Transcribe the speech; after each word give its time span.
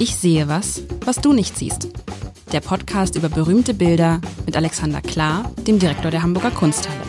Ich 0.00 0.16
sehe 0.16 0.48
was, 0.48 0.82
was 1.04 1.20
du 1.20 1.32
nicht 1.32 1.56
siehst. 1.56 1.86
Der 2.52 2.60
Podcast 2.60 3.14
über 3.14 3.28
berühmte 3.28 3.74
Bilder 3.74 4.20
mit 4.44 4.56
Alexander 4.56 5.00
Klar, 5.00 5.52
dem 5.68 5.78
Direktor 5.78 6.10
der 6.10 6.24
Hamburger 6.24 6.50
Kunsthalle. 6.50 7.00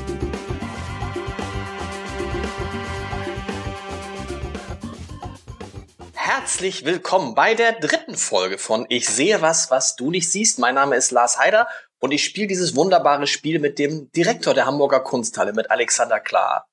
Herzlich 6.13 6.85
willkommen 6.85 7.33
bei 7.33 7.55
der 7.55 7.71
dritten 7.71 8.15
Folge 8.15 8.59
von 8.59 8.85
Ich 8.89 9.09
sehe 9.09 9.41
was, 9.41 9.71
was 9.71 9.95
du 9.95 10.11
nicht 10.11 10.31
siehst. 10.31 10.59
Mein 10.59 10.75
Name 10.75 10.95
ist 10.95 11.09
Lars 11.09 11.39
Heider 11.39 11.67
und 11.97 12.11
ich 12.11 12.23
spiele 12.23 12.47
dieses 12.47 12.75
wunderbare 12.75 13.25
Spiel 13.25 13.57
mit 13.57 13.79
dem 13.79 14.11
Direktor 14.11 14.53
der 14.53 14.67
Hamburger 14.67 14.99
Kunsthalle, 14.99 15.53
mit 15.53 15.71
Alexander 15.71 16.19
Klar. 16.19 16.69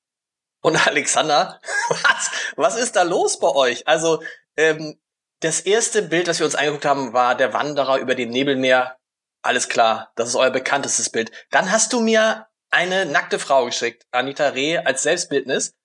Und 0.61 0.75
Alexander, 0.87 1.59
was, 1.89 2.31
was 2.55 2.77
ist 2.77 2.95
da 2.95 3.01
los 3.01 3.39
bei 3.39 3.49
euch? 3.49 3.87
Also, 3.87 4.21
ähm, 4.55 4.99
das 5.43 5.59
erste 5.59 6.01
Bild, 6.01 6.27
was 6.27 6.39
wir 6.39 6.45
uns 6.45 6.55
angeguckt 6.55 6.85
haben, 6.85 7.13
war 7.13 7.35
der 7.35 7.53
Wanderer 7.53 7.99
über 7.99 8.15
dem 8.15 8.29
Nebelmeer. 8.29 8.97
Alles 9.41 9.67
klar, 9.67 10.11
das 10.15 10.29
ist 10.29 10.35
euer 10.35 10.51
bekanntestes 10.51 11.09
Bild. 11.09 11.31
Dann 11.51 11.69
hast 11.69 11.91
du 11.91 11.99
mir 11.99 12.47
eine 12.69 13.05
nackte 13.05 13.39
Frau 13.39 13.65
geschickt, 13.65 14.07
Anita 14.11 14.49
Reh 14.49 14.77
als 14.77 15.03
Selbstbildnis. 15.03 15.75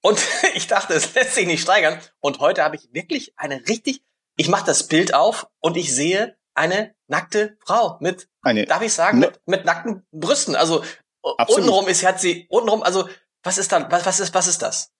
Und 0.00 0.20
ich 0.54 0.68
dachte, 0.68 0.94
es 0.94 1.12
lässt 1.14 1.34
sich 1.34 1.46
nicht 1.46 1.62
steigern. 1.62 2.00
Und 2.20 2.38
heute 2.38 2.62
habe 2.62 2.76
ich 2.76 2.88
wirklich 2.92 3.34
eine 3.36 3.66
richtig, 3.66 4.02
ich 4.36 4.48
mache 4.48 4.66
das 4.66 4.86
Bild 4.86 5.12
auf 5.12 5.48
und 5.60 5.76
ich 5.76 5.94
sehe 5.94 6.36
eine 6.54 6.94
nackte 7.08 7.56
Frau 7.64 7.98
mit, 8.00 8.28
eine, 8.42 8.64
darf 8.64 8.82
ich 8.82 8.92
sagen, 8.92 9.18
mit, 9.18 9.40
mit 9.46 9.64
nackten 9.64 10.06
Brüsten. 10.12 10.54
Also 10.54 10.84
absolut. 11.22 11.64
untenrum 11.64 11.88
ist, 11.88 12.04
hat 12.04 12.20
sie, 12.20 12.46
untenrum, 12.48 12.82
also 12.84 13.08
was 13.42 13.58
ist 13.58 13.72
dann, 13.72 13.90
was, 13.90 14.06
was 14.06 14.20
ist, 14.20 14.34
was 14.34 14.46
ist 14.46 14.62
das? 14.62 14.92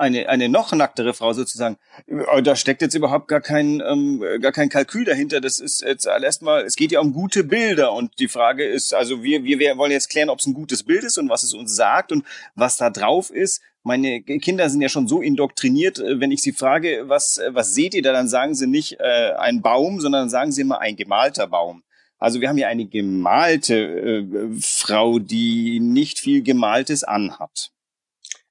Eine, 0.00 0.28
eine 0.28 0.48
noch 0.48 0.72
nacktere 0.72 1.14
Frau 1.14 1.32
sozusagen. 1.32 1.76
Äh, 2.06 2.42
da 2.42 2.56
steckt 2.56 2.82
jetzt 2.82 2.94
überhaupt 2.94 3.28
gar 3.28 3.40
kein, 3.40 3.82
ähm, 3.86 4.24
gar 4.40 4.52
kein 4.52 4.68
Kalkül 4.68 5.04
dahinter. 5.04 5.40
Das 5.40 5.58
ist 5.58 5.82
jetzt 5.82 6.06
erstmal, 6.06 6.64
es 6.64 6.76
geht 6.76 6.92
ja 6.92 7.00
um 7.00 7.12
gute 7.12 7.44
Bilder 7.44 7.92
und 7.92 8.18
die 8.18 8.28
Frage 8.28 8.64
ist, 8.64 8.94
also 8.94 9.22
wir, 9.22 9.44
wir, 9.44 9.58
wir 9.58 9.76
wollen 9.76 9.92
jetzt 9.92 10.10
klären, 10.10 10.30
ob 10.30 10.38
es 10.38 10.46
ein 10.46 10.54
gutes 10.54 10.82
Bild 10.82 11.04
ist 11.04 11.18
und 11.18 11.28
was 11.28 11.42
es 11.42 11.54
uns 11.54 11.76
sagt 11.76 12.12
und 12.12 12.24
was 12.54 12.76
da 12.76 12.90
drauf 12.90 13.30
ist. 13.30 13.60
Meine 13.82 14.20
Kinder 14.22 14.68
sind 14.68 14.82
ja 14.82 14.90
schon 14.90 15.08
so 15.08 15.20
indoktriniert, 15.20 15.98
äh, 15.98 16.18
wenn 16.20 16.32
ich 16.32 16.42
sie 16.42 16.52
frage, 16.52 17.04
was, 17.06 17.40
was 17.48 17.74
seht 17.74 17.94
ihr 17.94 18.02
da, 18.02 18.12
dann 18.12 18.28
sagen 18.28 18.54
sie 18.54 18.66
nicht 18.66 18.98
äh, 19.00 19.32
ein 19.38 19.62
Baum, 19.62 20.00
sondern 20.00 20.30
sagen 20.30 20.52
sie 20.52 20.62
immer 20.62 20.80
ein 20.80 20.96
gemalter 20.96 21.46
Baum. 21.46 21.82
Also 22.18 22.42
wir 22.42 22.50
haben 22.50 22.56
hier 22.56 22.68
eine 22.68 22.86
gemalte 22.86 23.76
äh, 23.76 24.26
Frau, 24.60 25.18
die 25.18 25.80
nicht 25.80 26.18
viel 26.18 26.42
Gemaltes 26.42 27.04
anhat. 27.04 27.72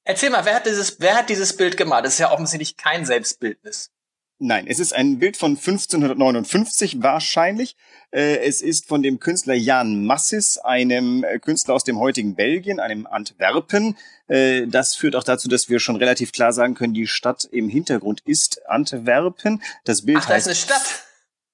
Erzähl 0.09 0.31
mal, 0.31 0.43
wer 0.43 0.55
hat 0.55 0.65
dieses, 0.65 0.99
wer 0.99 1.15
hat 1.15 1.29
dieses 1.29 1.55
Bild 1.55 1.77
gemalt? 1.77 2.03
Das 2.03 2.13
ist 2.13 2.19
ja 2.19 2.31
offensichtlich 2.31 2.77
kein 2.77 3.05
Selbstbildnis. 3.05 3.91
Nein, 4.39 4.65
es 4.67 4.79
ist 4.79 4.91
ein 4.91 5.19
Bild 5.19 5.37
von 5.37 5.51
1559 5.51 7.03
wahrscheinlich. 7.03 7.75
Äh, 8.09 8.37
es 8.37 8.63
ist 8.63 8.87
von 8.87 9.03
dem 9.03 9.19
Künstler 9.19 9.53
Jan 9.53 10.03
Massis, 10.05 10.57
einem 10.57 11.23
äh, 11.23 11.37
Künstler 11.37 11.75
aus 11.75 11.83
dem 11.83 11.99
heutigen 11.99 12.33
Belgien, 12.33 12.79
einem 12.79 13.05
Antwerpen. 13.05 13.97
Äh, 14.27 14.65
das 14.65 14.95
führt 14.95 15.15
auch 15.15 15.23
dazu, 15.23 15.47
dass 15.47 15.69
wir 15.69 15.79
schon 15.79 15.97
relativ 15.97 16.31
klar 16.31 16.53
sagen 16.53 16.73
können, 16.73 16.95
die 16.95 17.05
Stadt 17.05 17.47
im 17.51 17.69
Hintergrund 17.69 18.21
ist 18.25 18.67
Antwerpen. 18.67 19.61
Das 19.83 20.07
Bild 20.07 20.21
Ach, 20.23 20.29
heißt, 20.29 20.47
ist 20.47 20.71
eine 20.71 20.79
Stadt. 20.79 21.03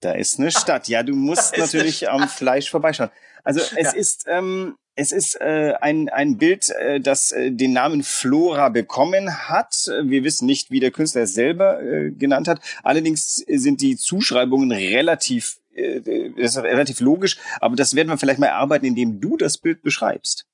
Da 0.06 0.12
ist 0.12 0.40
eine 0.40 0.52
Stadt. 0.62 0.88
Ja, 0.88 1.02
du 1.02 1.16
musst 1.16 1.58
natürlich 1.58 2.10
am 2.10 2.30
Fleisch 2.30 2.70
vorbeischauen. 2.70 3.10
Also 3.44 3.60
es 3.60 3.72
ja. 3.72 3.92
ist 3.92 4.26
ähm, 4.28 4.76
es 4.96 5.12
ist 5.12 5.42
äh, 5.42 5.74
ein, 5.82 6.08
ein 6.10 6.38
Bild, 6.38 6.70
äh, 6.70 7.02
das 7.02 7.32
äh, 7.32 7.52
den 7.52 7.74
Namen 7.74 8.04
Flora 8.04 8.70
bekommen 8.70 9.50
hat. 9.50 9.92
Wir 10.04 10.24
wissen 10.24 10.46
nicht, 10.46 10.72
wie 10.72 10.80
der 10.80 10.92
Künstler 10.92 11.24
es 11.24 11.34
selber 11.34 11.82
äh, 11.82 12.12
genannt 12.12 12.48
hat. 12.48 12.62
Allerdings 12.82 13.44
sind 13.48 13.82
die 13.82 13.98
Zuschreibungen 13.98 14.72
relativ, 14.72 15.58
äh, 15.74 16.00
das 16.38 16.56
ist 16.56 16.64
relativ 16.64 17.02
logisch. 17.02 17.38
Aber 17.60 17.76
das 17.76 17.96
werden 17.96 18.08
wir 18.08 18.18
vielleicht 18.18 18.40
mal 18.40 18.48
erarbeiten, 18.48 18.86
indem 18.86 19.20
du 19.20 19.36
das 19.36 19.58
Bild 19.58 19.82
beschreibst. 19.82 20.46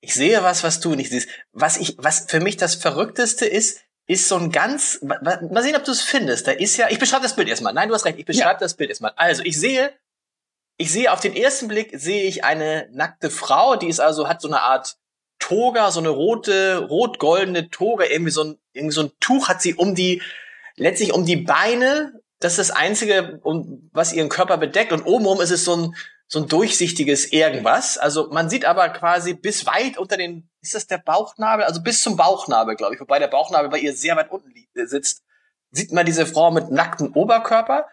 Ich 0.00 0.14
sehe 0.14 0.42
was, 0.42 0.64
was 0.64 0.80
du 0.80 0.96
nicht 0.96 1.10
siehst. 1.10 1.28
Was 1.52 1.76
ich, 1.76 1.94
was 1.98 2.26
für 2.28 2.40
mich 2.40 2.56
das 2.56 2.74
Verrückteste 2.74 3.46
ist, 3.46 3.84
ist 4.06 4.28
so 4.28 4.36
ein 4.36 4.50
ganz, 4.50 5.00
mal 5.02 5.62
sehen, 5.62 5.76
ob 5.76 5.84
du 5.84 5.92
es 5.92 6.02
findest. 6.02 6.46
Da 6.46 6.52
ist 6.52 6.76
ja, 6.76 6.88
ich 6.90 6.98
beschreibe 6.98 7.22
das 7.22 7.36
Bild 7.36 7.48
erstmal. 7.48 7.72
Nein, 7.72 7.88
du 7.88 7.94
hast 7.94 8.04
recht, 8.04 8.18
ich 8.18 8.26
beschreibe 8.26 8.54
ja. 8.54 8.58
das 8.58 8.74
Bild 8.74 8.90
erstmal. 8.90 9.12
Also, 9.16 9.42
ich 9.44 9.58
sehe 9.58 9.92
ich 10.82 10.90
sehe 10.90 11.12
auf 11.12 11.20
den 11.20 11.36
ersten 11.36 11.68
Blick 11.68 11.90
sehe 11.94 12.24
ich 12.24 12.44
eine 12.44 12.88
nackte 12.92 13.30
Frau, 13.30 13.76
die 13.76 13.88
ist 13.88 14.00
also 14.00 14.28
hat 14.28 14.40
so 14.40 14.48
eine 14.48 14.62
Art 14.62 14.96
Toga, 15.38 15.90
so 15.90 16.00
eine 16.00 16.08
rote, 16.08 16.86
rot-goldene 16.88 17.70
Toga, 17.70 18.04
irgendwie 18.04 18.32
so 18.32 18.44
ein 18.44 18.58
irgendwie 18.72 18.94
so 18.94 19.02
ein 19.02 19.12
Tuch 19.20 19.48
hat 19.48 19.60
sie 19.60 19.74
um 19.74 19.94
die 19.94 20.22
letztlich 20.76 21.12
um 21.12 21.24
die 21.24 21.36
Beine. 21.36 22.20
Das 22.40 22.58
ist 22.58 22.70
das 22.70 22.76
einzige, 22.76 23.38
um, 23.42 23.90
was 23.92 24.12
ihren 24.12 24.28
Körper 24.28 24.56
bedeckt 24.56 24.92
und 24.92 25.04
obenrum 25.04 25.40
ist 25.40 25.50
es 25.50 25.64
so 25.64 25.76
ein 25.76 25.94
so 26.32 26.38
ein 26.38 26.48
durchsichtiges 26.48 27.30
irgendwas. 27.30 27.98
Also 27.98 28.30
man 28.30 28.48
sieht 28.48 28.64
aber 28.64 28.88
quasi 28.88 29.34
bis 29.34 29.66
weit 29.66 29.98
unter 29.98 30.16
den, 30.16 30.48
ist 30.62 30.74
das 30.74 30.86
der 30.86 30.96
Bauchnabel? 30.96 31.66
Also 31.66 31.82
bis 31.82 32.02
zum 32.02 32.16
Bauchnabel, 32.16 32.74
glaube 32.74 32.94
ich, 32.94 33.00
wobei 33.02 33.18
der 33.18 33.26
Bauchnabel 33.28 33.68
bei 33.68 33.78
ihr 33.78 33.94
sehr 33.94 34.16
weit 34.16 34.30
unten 34.30 34.50
sitzt. 34.72 35.24
Sieht 35.72 35.92
man 35.92 36.06
diese 36.06 36.24
Frau 36.24 36.50
mit 36.50 36.70
nacktem 36.70 37.14
Oberkörper. 37.14 37.86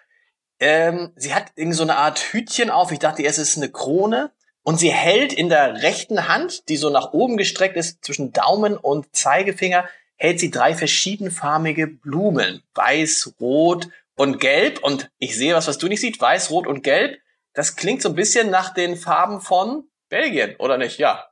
Ähm, 0.57 1.11
sie 1.17 1.35
hat 1.35 1.51
irgendwie 1.55 1.75
so 1.75 1.83
eine 1.83 1.97
Art 1.97 2.17
Hütchen 2.31 2.69
auf. 2.69 2.93
Ich 2.93 2.99
dachte 2.99 3.25
es 3.25 3.39
ist 3.39 3.57
eine 3.57 3.67
Krone. 3.67 4.31
Und 4.63 4.79
sie 4.79 4.93
hält 4.93 5.33
in 5.33 5.49
der 5.49 5.83
rechten 5.83 6.29
Hand, 6.29 6.69
die 6.69 6.77
so 6.77 6.89
nach 6.89 7.11
oben 7.11 7.35
gestreckt 7.35 7.75
ist, 7.75 8.05
zwischen 8.05 8.31
Daumen 8.31 8.77
und 8.77 9.13
Zeigefinger, 9.13 9.83
hält 10.15 10.39
sie 10.39 10.49
drei 10.49 10.75
verschiedenfarbige 10.75 11.87
Blumen. 11.87 12.63
Weiß, 12.73 13.33
rot 13.41 13.89
und 14.15 14.39
gelb. 14.39 14.81
Und 14.81 15.11
ich 15.17 15.35
sehe 15.35 15.55
was, 15.55 15.67
was 15.67 15.77
du 15.77 15.89
nicht 15.89 15.99
siehst. 15.99 16.21
Weiß, 16.21 16.51
rot 16.51 16.67
und 16.67 16.83
gelb. 16.83 17.19
Das 17.59 17.75
klingt 17.75 18.01
so 18.01 18.07
ein 18.07 18.15
bisschen 18.15 18.49
nach 18.49 18.73
den 18.73 18.95
Farben 18.95 19.41
von 19.41 19.83
Belgien, 20.07 20.55
oder 20.59 20.77
nicht? 20.77 20.97
Ja. 20.97 21.27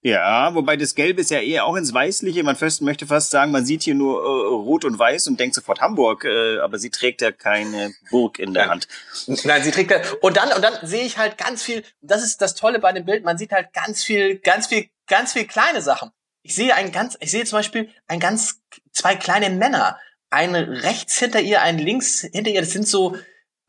Ja, 0.00 0.54
wobei 0.54 0.76
das 0.76 0.94
Gelb 0.94 1.18
ist 1.18 1.32
ja 1.32 1.40
eher 1.40 1.64
auch 1.64 1.74
ins 1.74 1.92
Weißliche. 1.92 2.44
Man 2.44 2.54
fest, 2.54 2.82
möchte 2.82 3.04
fast 3.04 3.32
sagen, 3.32 3.50
man 3.50 3.64
sieht 3.64 3.82
hier 3.82 3.96
nur 3.96 4.22
äh, 4.22 4.54
Rot 4.54 4.84
und 4.84 4.96
Weiß 4.96 5.26
und 5.26 5.40
denkt 5.40 5.56
sofort 5.56 5.80
Hamburg, 5.80 6.24
äh, 6.24 6.60
aber 6.60 6.78
sie 6.78 6.90
trägt 6.90 7.20
ja 7.20 7.32
keine 7.32 7.92
Burg 8.12 8.38
in 8.38 8.54
der 8.54 8.68
Hand. 8.68 8.86
Nein, 9.42 9.64
sie 9.64 9.72
trägt 9.72 9.90
ja, 9.90 10.00
und 10.20 10.36
dann 10.36 10.52
und 10.52 10.62
dann 10.62 10.74
sehe 10.86 11.02
ich 11.04 11.18
halt 11.18 11.36
ganz 11.36 11.64
viel. 11.64 11.82
Das 12.00 12.22
ist 12.22 12.40
das 12.40 12.54
Tolle 12.54 12.78
bei 12.78 12.92
dem 12.92 13.04
Bild. 13.04 13.24
Man 13.24 13.36
sieht 13.36 13.50
halt 13.50 13.72
ganz 13.72 14.04
viel, 14.04 14.38
ganz 14.38 14.68
viel, 14.68 14.86
ganz 15.08 15.32
viel 15.32 15.48
kleine 15.48 15.82
Sachen. 15.82 16.12
Ich 16.42 16.54
sehe 16.54 16.76
ein 16.76 16.92
ganz, 16.92 17.18
ich 17.18 17.32
sehe 17.32 17.44
zum 17.44 17.58
Beispiel 17.58 17.88
ein 18.06 18.20
ganz 18.20 18.60
zwei 18.92 19.16
kleine 19.16 19.50
Männer, 19.50 19.98
ein 20.30 20.54
rechts 20.54 21.18
hinter 21.18 21.40
ihr, 21.40 21.60
ein 21.60 21.78
links 21.78 22.20
hinter 22.20 22.52
ihr. 22.52 22.60
Das 22.60 22.70
sind 22.70 22.86
so 22.86 23.16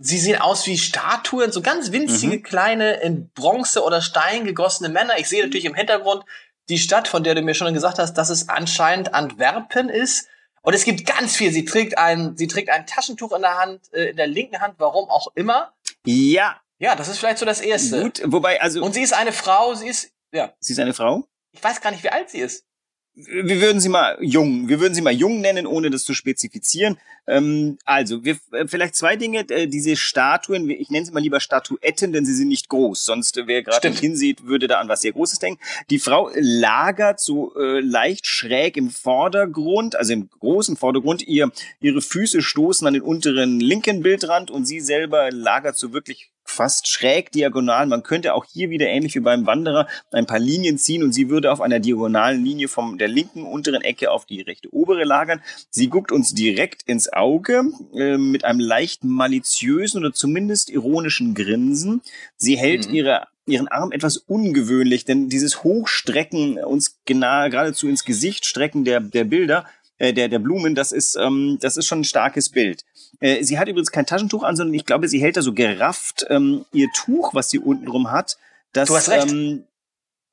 Sie 0.01 0.17
sehen 0.17 0.41
aus 0.41 0.66
wie 0.67 0.78
Statuen, 0.78 1.51
so 1.51 1.62
ganz 1.62 1.91
winzige, 1.91 2.38
mhm. 2.38 2.44
kleine, 2.44 2.94
in 3.01 3.29
Bronze 3.29 3.84
oder 3.84 4.01
Stein 4.01 4.45
gegossene 4.45 4.89
Männer. 4.89 5.17
Ich 5.19 5.29
sehe 5.29 5.44
natürlich 5.44 5.66
im 5.66 5.75
Hintergrund 5.75 6.23
die 6.69 6.78
Stadt, 6.78 7.07
von 7.07 7.23
der 7.23 7.35
du 7.35 7.41
mir 7.41 7.53
schon 7.53 7.73
gesagt 7.73 8.00
hast, 8.00 8.16
dass 8.16 8.29
es 8.29 8.50
anscheinend 8.50 9.13
Antwerpen 9.13 9.89
ist. 9.89 10.28
Und 10.62 10.73
es 10.73 10.84
gibt 10.84 11.06
ganz 11.06 11.35
viel. 11.35 11.51
Sie 11.51 11.66
trägt 11.66 11.97
ein, 11.97 12.38
sie 12.38 12.47
trägt 12.47 12.69
ein 12.69 12.85
Taschentuch 12.85 13.31
in 13.34 13.41
der 13.41 13.57
Hand, 13.57 13.94
äh, 13.94 14.09
in 14.09 14.17
der 14.17 14.28
linken 14.28 14.59
Hand, 14.59 14.75
warum 14.78 15.09
auch 15.09 15.28
immer. 15.35 15.73
Ja. 16.06 16.59
Ja, 16.79 16.95
das 16.95 17.07
ist 17.07 17.19
vielleicht 17.19 17.38
so 17.38 17.45
das 17.45 17.62
Erste. 17.62 18.01
Gut, 18.01 18.22
wobei, 18.25 18.59
also. 18.59 18.83
Und 18.83 18.94
sie 18.94 19.03
ist 19.03 19.13
eine 19.13 19.31
Frau, 19.31 19.75
sie 19.75 19.88
ist, 19.88 20.12
ja. 20.31 20.53
Sie 20.59 20.73
ist 20.73 20.79
eine 20.79 20.95
Frau? 20.95 21.28
Ich 21.51 21.63
weiß 21.63 21.81
gar 21.81 21.91
nicht, 21.91 22.03
wie 22.03 22.09
alt 22.09 22.29
sie 22.29 22.39
ist 22.39 22.66
wir 23.14 23.60
würden 23.60 23.82
sie 23.82 23.90
mal 23.90 24.18
jung, 24.22 24.70
wir 24.70 24.80
würden 24.80 24.94
sie 24.94 25.02
mal 25.02 25.14
jung 25.14 25.42
nennen, 25.42 25.68
ohne 25.68 25.90
das 25.90 26.06
zu 26.06 26.14
spezifizieren. 26.14 26.98
Ähm, 27.28 27.78
also, 27.84 28.24
wir, 28.24 28.38
äh, 28.52 28.68
vielleicht 28.68 28.96
zwei 28.96 29.16
Dinge. 29.18 29.48
Äh, 29.50 29.68
diese 29.68 29.96
Statuen, 29.96 30.70
ich 30.70 30.90
nenne 30.90 31.06
sie 31.06 31.12
mal 31.12 31.20
lieber 31.20 31.40
Statuetten, 31.40 32.14
denn 32.14 32.26
sie 32.26 32.34
sind 32.34 32.48
nicht 32.48 32.70
groß. 32.70 33.04
Sonst, 33.04 33.38
äh, 33.38 33.48
wer 33.48 33.64
gerade 33.64 33.90
hinsieht, 33.90 34.46
würde 34.46 34.68
da 34.68 34.80
an 34.80 34.88
was 34.88 35.02
sehr 35.02 35.12
Großes 35.12 35.40
denken. 35.40 35.62
Die 35.90 36.00
Frau 36.00 36.32
lagert 36.36 37.20
so 37.20 37.54
äh, 37.56 37.82
leicht 37.82 38.26
schräg 38.26 38.78
im 38.78 38.90
Vordergrund, 38.90 39.96
also 39.96 40.14
im 40.14 40.30
großen 40.30 40.78
Vordergrund. 40.78 41.28
Ihr, 41.28 41.52
ihre 41.81 42.02
Füße 42.02 42.42
stoßen 42.42 42.88
an 42.88 42.94
den 42.94 43.04
unteren 43.04 43.60
linken 43.60 44.04
Bildrand 44.04 44.50
und 44.50 44.66
sie 44.66 44.80
selber 44.80 45.31
lagert 45.31 45.78
so 45.78 45.94
wirklich 45.94 46.31
fast 46.51 46.88
schräg 46.88 47.31
diagonal. 47.31 47.88
Man 47.88 48.03
könnte 48.03 48.33
auch 48.33 48.45
hier 48.45 48.69
wieder 48.69 48.88
ähnlich 48.88 49.15
wie 49.15 49.19
beim 49.19 49.45
Wanderer 49.45 49.88
ein 50.12 50.25
paar 50.25 50.39
Linien 50.39 50.77
ziehen 50.77 51.03
und 51.03 51.13
sie 51.13 51.30
würde 51.30 51.51
auf 51.51 51.62
einer 51.62 51.80
diagonalen 51.80 52.44
Linie 52.44 52.68
von 52.68 52.98
der 52.98 53.07
linken 53.07 53.44
unteren 53.44 53.81
Ecke 53.81 54.12
auf 54.12 54.25
die 54.25 54.42
rechte 54.42 54.74
obere 54.74 55.03
lagern. 55.03 55.42
Sie 55.69 55.88
guckt 55.88 56.12
uns 56.12 56.33
direkt 56.33 56.83
ins 56.83 57.12
Auge 57.12 57.63
äh, 57.95 58.18
mit 58.18 58.45
einem 58.45 58.59
leicht 58.59 59.03
maliziösen 59.03 60.00
oder 60.00 60.13
zumindest 60.13 60.69
ironischen 60.69 61.33
Grinsen. 61.33 62.01
Sie 62.38 62.57
hält 62.57 62.89
mhm. 62.89 62.95
ihre 62.95 63.27
ihren 63.47 63.68
Arm 63.68 63.92
etwas 63.92 64.18
ungewöhnlich, 64.18 65.04
denn 65.04 65.27
dieses 65.27 65.63
Hochstrecken, 65.63 66.63
uns 66.63 67.00
genau, 67.06 67.50
geradezu 67.50 67.88
ins 67.88 68.06
Gesicht 68.06 68.45
strecken 68.45 68.86
der, 68.86 69.00
der 69.00 69.24
Bilder, 69.24 69.65
äh, 70.01 70.13
der, 70.13 70.30
der 70.30 70.39
Blumen, 70.39 70.74
das 70.74 70.92
ist, 70.92 71.15
ähm, 71.15 71.59
das 71.62 71.77
ist 71.77 71.86
schon 71.86 72.00
ein 72.00 72.06
starkes 72.06 72.50
Bild. 72.50 72.83
Äh, 73.19 73.44
sie 73.44 73.59
hat 73.59 73.68
übrigens 73.68 73.92
kein 73.92 74.07
Taschentuch 74.07 74.42
an, 74.42 74.56
sondern 74.56 74.74
ich 74.74 74.88
glaube, 74.88 75.07
sie 75.07 75.21
hält 75.21 75.38
da 75.38 75.44
so 75.44 75.53
gerafft 75.53 76.25
ähm, 76.30 76.65
ihr 76.74 76.88
Tuch, 76.95 77.36
was 77.36 77.51
sie 77.51 77.59
untenrum 77.59 78.09
hat. 78.09 78.38
Das 78.74 78.89
du 78.89 78.95
hast 78.95 79.09
recht. 79.09 79.31
Ähm, 79.31 79.63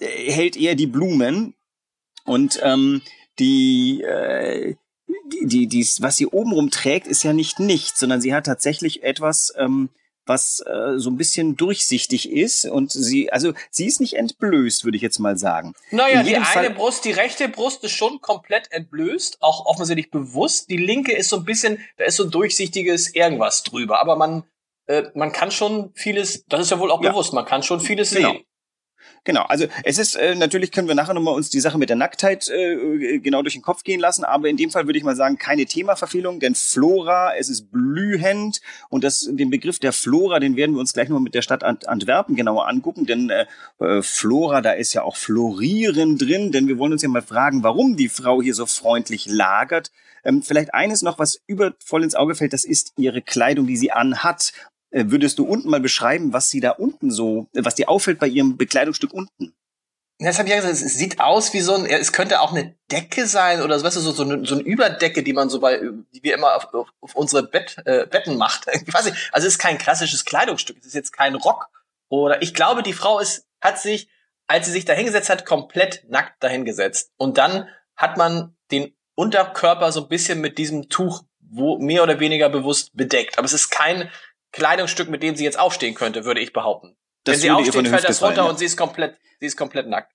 hält 0.01 0.57
eher 0.57 0.75
die 0.75 0.87
Blumen. 0.87 1.53
Und 2.25 2.61
ähm, 2.63 3.03
die, 3.39 4.01
äh, 4.03 4.75
die, 5.07 5.47
die, 5.47 5.67
die, 5.67 5.87
was 6.01 6.17
sie 6.17 6.27
obenrum 6.27 6.71
trägt, 6.71 7.07
ist 7.07 7.23
ja 7.23 7.35
nicht 7.35 7.61
nichts, 7.61 8.01
sondern 8.01 8.23
sie 8.23 8.33
hat 8.33 8.47
tatsächlich 8.47 9.03
etwas, 9.03 9.53
ähm, 9.59 9.91
was 10.29 10.61
äh, 10.61 10.99
so 10.99 11.11
ein 11.11 11.17
bisschen 11.17 11.57
durchsichtig 11.57 12.31
ist 12.31 12.65
und 12.67 12.93
sie, 12.93 13.33
also 13.33 13.53
sie 13.71 13.87
ist 13.87 14.01
nicht 14.01 14.15
entblößt, 14.15 14.85
würde 14.85 14.97
ich 14.97 15.03
jetzt 15.03 15.19
mal 15.19 15.37
sagen. 15.37 15.75
Naja, 15.91 16.23
die 16.23 16.37
eine 16.37 16.45
Fall 16.45 16.71
Brust, 16.71 17.05
die 17.05 17.13
rechte 17.13 17.49
Brust 17.49 17.83
ist 17.85 17.93
schon 17.93 18.21
komplett 18.21 18.71
entblößt, 18.71 19.39
auch 19.41 19.67
offensichtlich 19.67 20.11
bewusst. 20.11 20.71
Die 20.71 20.77
linke 20.77 21.13
ist 21.13 21.29
so 21.31 21.37
ein 21.37 21.45
bisschen, 21.45 21.79
da 21.97 22.05
ist 22.05 22.17
so 22.17 22.25
ein 22.25 22.31
durchsichtiges 22.31 23.15
irgendwas 23.15 23.63
drüber, 23.63 24.01
aber 24.01 24.17
man, 24.17 24.45
äh, 24.87 25.05
man 25.15 25.33
kann 25.33 25.51
schon 25.51 25.93
vieles, 25.95 26.45
das 26.47 26.61
ist 26.61 26.71
ja 26.71 26.79
wohl 26.79 26.91
auch 26.91 27.03
ja. 27.03 27.11
bewusst, 27.11 27.33
man 27.33 27.45
kann 27.45 27.63
schon 27.63 27.81
vieles 27.81 28.11
genau. 28.11 28.33
sehen. 28.33 28.45
Genau, 29.25 29.43
also 29.43 29.67
es 29.85 29.99
ist 29.99 30.17
äh, 30.17 30.35
natürlich 30.35 30.73
können 30.73 30.89
wir 30.89 30.95
nachher 30.95 31.15
nochmal 31.15 31.35
uns 31.35 31.51
die 31.51 31.61
Sache 31.61 31.79
mit 31.79 31.89
der 31.89 31.97
Nacktheit 31.97 32.49
äh, 32.49 33.19
genau 33.19 33.43
durch 33.43 33.55
den 33.55 33.63
Kopf 33.63 33.85
gehen 33.85 34.01
lassen, 34.01 34.25
aber 34.25 34.49
in 34.49 34.57
dem 34.57 34.71
Fall 34.71 34.87
würde 34.87 34.99
ich 34.99 35.05
mal 35.05 35.17
sagen, 35.17 35.39
keine 35.39 35.67
Themaverfehlung, 35.67 36.41
denn 36.41 36.55
Flora, 36.55 37.35
es 37.37 37.49
ist 37.49 37.71
blühend 37.71 38.61
und 38.89 39.05
das 39.05 39.29
den 39.31 39.51
Begriff 39.51 39.79
der 39.79 39.93
Flora, 39.93 40.41
den 40.41 40.57
werden 40.57 40.75
wir 40.75 40.81
uns 40.81 40.93
gleich 40.93 41.09
nochmal 41.09 41.23
mit 41.23 41.35
der 41.35 41.43
Stadt 41.43 41.63
Ant 41.63 41.89
Antwerpen 41.89 42.37
genauer 42.37 42.69
angucken, 42.69 43.07
denn 43.07 43.31
äh, 43.31 43.47
äh, 43.81 44.03
Flora, 44.03 44.61
da 44.61 44.73
ist 44.73 44.95
ja 44.95 45.03
auch 45.03 45.17
Florieren 45.17 46.19
drin, 46.19 46.53
denn 46.53 46.69
wir 46.69 46.79
wollen 46.79 46.93
uns 46.93 47.03
ja 47.03 47.09
mal 47.09 47.23
fragen, 47.23 47.63
warum 47.63 47.97
die 47.97 48.09
Frau 48.09 48.41
hier 48.43 48.55
so 48.55 48.67
freundlich 48.67 49.27
lagert. 49.27 49.91
Ähm, 50.25 50.43
vielleicht 50.43 50.75
eines 50.75 51.03
noch, 51.03 51.19
was 51.19 51.41
über 51.47 51.75
voll 51.85 52.03
ins 52.03 52.15
Auge 52.15 52.35
fällt, 52.35 52.53
das 52.53 52.65
ist 52.65 52.93
ihre 52.97 53.23
Kleidung, 53.23 53.67
die 53.67 53.77
sie 53.77 53.93
anhat. 53.93 54.53
Äh, 54.91 55.05
würdest 55.09 55.39
du 55.39 55.45
unten 55.45 55.69
mal 55.69 55.81
beschreiben, 55.81 56.33
was 56.33 56.49
sie 56.49 56.61
da 56.61 56.71
unten 56.71 57.11
so, 57.11 57.49
was 57.53 57.75
dir 57.75 57.89
auffällt 57.89 58.19
bei 58.19 58.27
ihrem 58.27 58.57
Bekleidungsstück 58.57 59.13
unten? 59.13 59.55
Das 60.21 60.39
habe 60.39 60.49
ich 60.49 60.55
ja 60.55 60.61
gesagt, 60.61 60.75
es 60.75 60.95
sieht 60.95 61.21
aus 61.21 61.53
wie 61.53 61.61
so 61.61 61.75
ein, 61.75 61.87
es 61.87 62.13
könnte 62.13 62.41
auch 62.41 62.53
eine 62.53 62.75
Decke 62.91 63.27
sein 63.27 63.63
oder 63.63 63.79
so, 63.79 63.85
weißt 63.85 63.97
du, 63.97 64.01
so, 64.01 64.11
so, 64.11 64.25
eine, 64.25 64.45
so 64.45 64.57
eine 64.57 64.65
Überdecke, 64.65 65.23
die 65.23 65.33
man 65.33 65.49
so 65.49 65.61
bei, 65.61 65.79
die 65.79 66.23
wir 66.23 66.35
immer 66.35 66.57
auf, 66.57 66.75
auf, 67.01 67.15
unsere 67.15 67.45
Bett, 67.45 67.77
äh, 67.85 68.07
Betten 68.07 68.37
macht. 68.37 68.67
Ich 68.87 68.93
weiß 68.93 69.05
nicht, 69.05 69.31
also 69.33 69.47
es 69.47 69.55
ist 69.55 69.59
kein 69.59 69.79
klassisches 69.79 70.25
Kleidungsstück, 70.25 70.77
es 70.81 70.87
ist 70.87 70.95
jetzt 70.95 71.13
kein 71.13 71.37
Rock. 71.37 71.69
Oder 72.09 72.43
ich 72.43 72.53
glaube, 72.53 72.83
die 72.83 72.95
Frau 72.95 73.21
ist, 73.21 73.47
hat 73.61 73.79
sich, 73.79 74.09
als 74.49 74.67
sie 74.67 74.73
sich 74.73 74.87
da 74.87 74.95
hingesetzt 74.95 75.31
hat, 75.31 75.45
komplett 75.45 76.05
nackt 76.09 76.43
dahingesetzt. 76.43 77.13
Und 77.17 77.39
dann 77.39 77.69
hat 77.95 78.17
man 78.17 78.57
den 78.73 78.97
Unterkörper 79.15 79.93
so 79.93 80.03
ein 80.03 80.09
bisschen 80.09 80.41
mit 80.41 80.59
diesem 80.59 80.89
Tuch 80.89 81.23
wo 81.51 81.79
mehr 81.79 82.03
oder 82.03 82.21
weniger 82.21 82.49
bewusst 82.49 82.95
bedeckt. 82.95 83.39
Aber 83.39 83.47
es 83.47 83.53
ist 83.53 83.71
kein 83.71 84.11
Kleidungsstück, 84.53 85.09
mit 85.09 85.23
dem 85.23 85.37
sie 85.37 85.45
jetzt 85.45 85.59
aufstehen 85.59 85.95
könnte, 85.95 86.25
würde 86.25 86.41
ich 86.41 86.53
behaupten. 86.53 86.97
Das 87.25 87.35
Wenn 87.35 87.41
sie 87.41 87.51
aufsteht, 87.51 87.89
fällt 87.89 88.09
das 88.09 88.23
runter 88.23 88.37
fallen, 88.37 88.47
ja. 88.47 88.51
und 88.51 88.59
sie 88.59 88.65
ist 88.65 88.77
komplett, 88.77 89.19
sie 89.41 89.47
ist 89.47 89.57
komplett 89.57 89.89
nackt. 89.89 90.13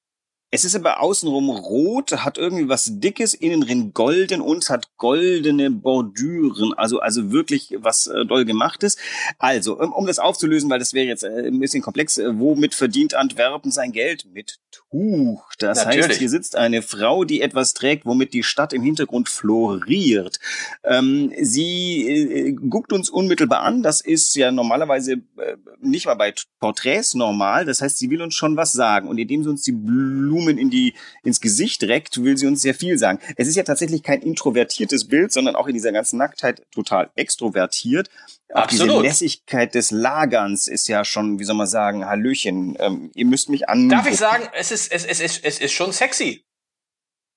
Es 0.55 0.65
ist 0.65 0.75
aber 0.75 1.01
außenrum 1.01 1.49
rot, 1.49 2.11
hat 2.11 2.37
irgendwie 2.37 2.69
was 2.69 2.99
Dickes, 2.99 3.33
innen 3.33 3.61
drin 3.61 3.91
golden 3.91 4.39
und 4.39 4.69
hat 4.69 4.95
goldene 4.97 5.71
Bordüren, 5.71 6.75
also 6.75 6.99
also 6.99 7.31
wirklich 7.31 7.75
was 7.79 8.05
äh, 8.05 8.23
doll 8.23 8.45
gemachtes. 8.45 8.97
Also, 9.39 9.79
um, 9.79 9.91
um 9.91 10.05
das 10.05 10.19
aufzulösen, 10.19 10.69
weil 10.69 10.77
das 10.77 10.93
wäre 10.93 11.07
jetzt 11.07 11.23
äh, 11.23 11.47
ein 11.47 11.59
bisschen 11.59 11.81
komplex, 11.81 12.19
äh, 12.19 12.37
womit 12.37 12.75
verdient 12.75 13.15
Antwerpen 13.15 13.71
sein 13.71 13.91
Geld? 13.91 14.25
Mit 14.31 14.59
Tuch. 14.93 15.51
Das 15.57 15.85
Natürlich. 15.85 16.07
heißt, 16.07 16.19
hier 16.19 16.29
sitzt 16.29 16.55
eine 16.55 16.81
Frau, 16.81 17.23
die 17.23 17.41
etwas 17.41 17.73
trägt, 17.73 18.05
womit 18.05 18.33
die 18.33 18.43
Stadt 18.43 18.73
im 18.73 18.83
Hintergrund 18.83 19.27
floriert. 19.27 20.39
Ähm, 20.83 21.33
sie 21.41 22.07
äh, 22.07 22.51
guckt 22.53 22.93
uns 22.93 23.09
unmittelbar 23.09 23.61
an. 23.61 23.81
Das 23.81 24.01
ist 24.01 24.35
ja 24.35 24.51
normalerweise 24.51 25.13
äh, 25.13 25.57
nicht 25.81 26.05
mal 26.05 26.13
bei 26.13 26.33
Porträts 26.59 27.15
normal. 27.15 27.65
Das 27.65 27.81
heißt, 27.81 27.97
sie 27.97 28.09
will 28.11 28.21
uns 28.21 28.35
schon 28.35 28.55
was 28.55 28.71
sagen. 28.71 29.07
Und 29.07 29.17
indem 29.17 29.43
sie 29.43 29.49
uns 29.49 29.63
die 29.63 29.71
Blumen 29.71 30.33
Blumen 30.43 30.57
in 30.57 30.69
die, 30.69 30.93
ins 31.23 31.41
Gesicht 31.41 31.83
reckt, 31.83 32.23
will 32.23 32.37
sie 32.37 32.47
uns 32.47 32.61
sehr 32.61 32.73
viel 32.73 32.97
sagen. 32.97 33.19
Es 33.37 33.47
ist 33.47 33.55
ja 33.55 33.63
tatsächlich 33.63 34.03
kein 34.03 34.21
introvertiertes 34.21 35.07
Bild, 35.07 35.31
sondern 35.31 35.55
auch 35.55 35.67
in 35.67 35.73
dieser 35.73 35.91
ganzen 35.91 36.17
Nacktheit 36.17 36.63
total 36.71 37.09
extrovertiert. 37.15 38.09
Auch 38.53 38.63
Absolut. 38.63 38.89
diese 38.89 39.01
Lässigkeit 39.01 39.73
des 39.73 39.89
Lagerns 39.89 40.67
ist 40.67 40.87
ja 40.87 41.03
schon, 41.05 41.39
wie 41.39 41.43
soll 41.43 41.55
man 41.55 41.65
sagen, 41.65 42.05
Hallöchen. 42.05 42.77
Ähm, 42.79 43.09
ihr 43.15 43.25
müsst 43.25 43.49
mich 43.49 43.67
an. 43.67 43.89
Darf 43.89 44.07
ich 44.07 44.17
sagen, 44.17 44.43
es 44.53 44.71
ist, 44.71 44.82
es, 44.87 45.05
es, 45.05 45.19
es, 45.19 45.39
es 45.39 45.59
ist 45.59 45.71
schon 45.71 45.91
sexy. 45.91 46.45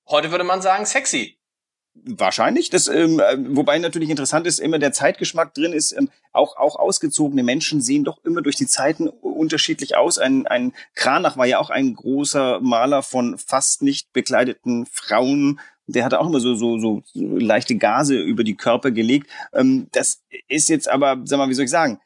Heute 0.07 0.31
würde 0.31 0.43
man 0.43 0.61
sagen 0.61 0.85
sexy. 0.85 1.37
Wahrscheinlich. 2.05 2.69
Das, 2.69 2.87
ähm, 2.87 3.19
äh, 3.19 3.37
wobei 3.55 3.79
natürlich 3.79 4.09
interessant 4.09 4.45
ist, 4.45 4.59
immer 4.59 4.79
der 4.79 4.93
Zeitgeschmack 4.93 5.53
drin 5.53 5.73
ist. 5.73 5.91
Ähm, 5.93 6.09
auch, 6.31 6.55
auch 6.57 6.75
ausgezogene 6.75 7.43
Menschen 7.43 7.81
sehen 7.81 8.03
doch 8.03 8.23
immer 8.23 8.41
durch 8.41 8.55
die 8.55 8.67
Zeiten 8.67 9.07
unterschiedlich 9.07 9.95
aus. 9.95 10.19
Ein, 10.19 10.45
ein 10.47 10.73
Kranach 10.95 11.37
war 11.37 11.45
ja 11.45 11.59
auch 11.59 11.69
ein 11.69 11.95
großer 11.95 12.59
Maler 12.61 13.01
von 13.03 13.37
fast 13.37 13.81
nicht 13.81 14.13
bekleideten 14.13 14.85
Frauen 14.85 15.59
der 15.87 16.03
hatte 16.03 16.19
auch 16.19 16.27
immer 16.27 16.41
so, 16.41 16.55
so, 16.55 16.77
so 16.77 17.01
leichte 17.13 17.75
Gase 17.75 18.19
über 18.19 18.43
die 18.43 18.55
Körper 18.55 18.91
gelegt. 18.91 19.29
Ähm, 19.53 19.87
das 19.93 20.21
ist 20.47 20.69
jetzt 20.69 20.89
aber, 20.89 21.21
sag 21.23 21.37
mal, 21.37 21.49
wie 21.49 21.53
soll 21.53 21.65
ich 21.65 21.71
sagen? 21.71 21.99